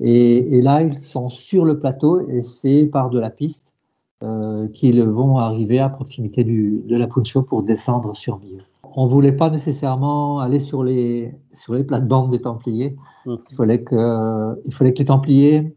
Et, 0.00 0.56
et, 0.56 0.62
là, 0.62 0.82
ils 0.82 0.98
sont 0.98 1.28
sur 1.28 1.64
le 1.64 1.80
plateau 1.80 2.28
et 2.28 2.42
c'est 2.42 2.86
par 2.86 3.10
de 3.10 3.18
la 3.18 3.30
piste 3.30 3.74
euh, 4.22 4.66
qu'ils 4.68 5.00
vont 5.02 5.38
arriver 5.38 5.78
à 5.78 5.88
proximité 5.88 6.42
du, 6.42 6.82
de 6.86 6.96
la 6.96 7.06
Puncho 7.06 7.42
pour 7.42 7.62
descendre 7.62 8.16
sur 8.16 8.40
Millau. 8.40 8.62
On 8.82 9.04
ne 9.06 9.10
voulait 9.10 9.32
pas 9.32 9.48
nécessairement 9.48 10.40
aller 10.40 10.58
sur 10.58 10.82
les, 10.82 11.32
sur 11.52 11.74
les 11.74 11.84
plates-bandes 11.84 12.30
des 12.30 12.40
Templiers. 12.40 12.96
Mmh. 13.26 13.34
Il, 13.50 13.56
fallait 13.56 13.82
que, 13.82 14.60
il 14.66 14.74
fallait 14.74 14.92
que 14.92 14.98
les 14.98 15.04
Templiers 15.04 15.76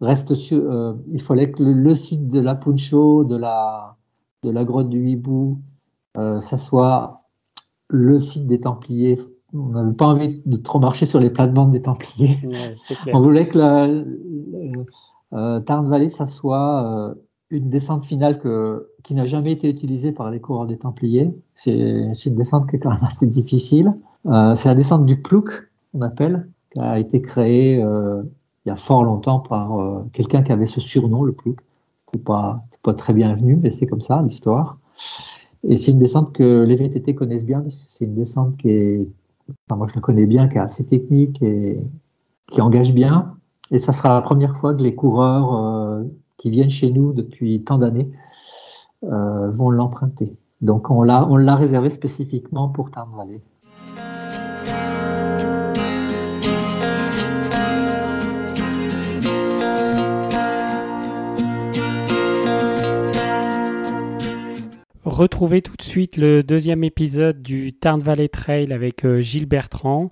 restent 0.00 0.34
sur. 0.34 0.58
Euh, 0.58 0.94
il 1.12 1.20
fallait 1.20 1.50
que 1.52 1.62
le, 1.62 1.94
site 1.94 2.28
de 2.28 2.40
la 2.40 2.56
Puncho, 2.56 3.22
de 3.22 3.36
la, 3.36 3.96
de 4.42 4.50
la 4.50 4.64
grotte 4.64 4.88
du 4.88 5.08
Hibou, 5.08 5.58
ça 6.40 6.56
soit 6.58 7.22
le 7.88 8.18
site 8.18 8.46
des 8.46 8.60
Templiers. 8.60 9.18
On 9.54 9.68
n'avait 9.68 9.92
pas 9.92 10.06
envie 10.06 10.42
de 10.44 10.56
trop 10.56 10.80
marcher 10.80 11.06
sur 11.06 11.20
les 11.20 11.30
plates-bandes 11.30 11.72
des 11.72 11.82
Templiers. 11.82 12.36
On 13.12 13.20
voulait 13.20 13.48
que 13.48 13.58
la, 13.58 13.88
euh, 15.32 15.60
Tarn 15.60 15.88
Valley, 15.88 16.08
ça 16.08 16.26
soit 16.26 17.14
une 17.50 17.70
descente 17.70 18.04
finale 18.04 18.38
que, 18.38 18.88
qui 19.02 19.14
n'a 19.14 19.24
jamais 19.24 19.52
été 19.52 19.68
utilisée 19.68 20.12
par 20.12 20.30
les 20.30 20.40
coureurs 20.40 20.66
des 20.66 20.78
Templiers. 20.78 21.34
C'est 21.54 21.72
une 21.72 22.34
descente 22.34 22.68
qui 22.68 22.76
est 22.76 22.78
quand 22.78 22.90
même 22.90 23.04
assez 23.04 23.26
difficile. 23.26 23.94
Euh, 24.26 24.54
c'est 24.54 24.68
la 24.68 24.74
descente 24.74 25.06
du 25.06 25.20
Plouk, 25.20 25.70
on 25.94 26.02
appelle, 26.02 26.48
qui 26.72 26.80
a 26.80 26.98
été 26.98 27.22
créée 27.22 27.82
euh, 27.82 28.22
il 28.64 28.70
y 28.70 28.72
a 28.72 28.76
fort 28.76 29.04
longtemps 29.04 29.38
par 29.38 29.78
euh, 29.78 30.02
quelqu'un 30.12 30.42
qui 30.42 30.50
avait 30.50 30.66
ce 30.66 30.80
surnom, 30.80 31.22
le 31.22 31.32
Plouk. 31.32 31.60
C'est 32.12 32.24
pas, 32.24 32.64
pas 32.82 32.94
très 32.94 33.12
bienvenu, 33.12 33.56
mais 33.56 33.70
c'est 33.70 33.86
comme 33.86 34.00
ça 34.00 34.20
l'histoire. 34.22 34.78
Et 35.64 35.76
c'est 35.76 35.90
une 35.90 35.98
descente 35.98 36.32
que 36.32 36.62
les 36.62 36.76
VTT 36.76 37.14
connaissent 37.14 37.44
bien, 37.44 37.60
parce 37.60 37.76
que 37.76 37.82
c'est 37.82 38.04
une 38.04 38.14
descente 38.14 38.56
qui 38.56 38.70
est, 38.70 39.08
enfin, 39.68 39.76
moi 39.76 39.86
je 39.88 39.94
la 39.94 40.00
connais 40.00 40.26
bien, 40.26 40.48
qui 40.48 40.58
est 40.58 40.60
assez 40.60 40.84
technique 40.84 41.42
et 41.42 41.80
qui 42.50 42.60
engage 42.60 42.92
bien. 42.92 43.34
Et 43.70 43.78
ça 43.78 43.92
sera 43.92 44.14
la 44.14 44.22
première 44.22 44.56
fois 44.56 44.74
que 44.74 44.82
les 44.82 44.94
coureurs 44.94 46.04
qui 46.36 46.50
viennent 46.50 46.70
chez 46.70 46.90
nous 46.90 47.12
depuis 47.12 47.62
tant 47.64 47.78
d'années 47.78 48.10
euh, 49.04 49.50
vont 49.50 49.70
l'emprunter. 49.70 50.36
Donc 50.60 50.90
on 50.90 51.02
l'a, 51.02 51.26
on 51.28 51.36
l'a 51.36 51.54
réservé 51.54 51.90
spécifiquement 51.90 52.68
pour 52.68 52.90
Tarn 52.90 53.10
Valley. 53.16 53.40
Retrouvez 65.16 65.62
tout 65.62 65.76
de 65.78 65.82
suite 65.82 66.18
le 66.18 66.42
deuxième 66.42 66.84
épisode 66.84 67.40
du 67.40 67.72
Tarn 67.72 68.02
Valley 68.02 68.28
Trail 68.28 68.70
avec 68.70 69.06
euh, 69.06 69.22
Gilles 69.22 69.46
Bertrand, 69.46 70.10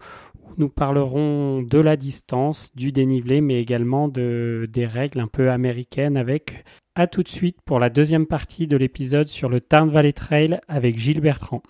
nous 0.56 0.70
parlerons 0.70 1.60
de 1.60 1.78
la 1.78 1.98
distance, 1.98 2.74
du 2.74 2.90
dénivelé, 2.90 3.42
mais 3.42 3.60
également 3.60 4.08
de, 4.08 4.66
des 4.72 4.86
règles 4.86 5.20
un 5.20 5.26
peu 5.26 5.50
américaines 5.50 6.16
avec 6.16 6.64
à 6.94 7.06
tout 7.06 7.22
de 7.22 7.28
suite 7.28 7.58
pour 7.66 7.80
la 7.80 7.90
deuxième 7.90 8.24
partie 8.24 8.66
de 8.66 8.78
l'épisode 8.78 9.28
sur 9.28 9.50
le 9.50 9.60
Tarn 9.60 9.90
Valley 9.90 10.14
Trail 10.14 10.58
avec 10.68 10.98
Gilles 10.98 11.20
Bertrand. 11.20 11.62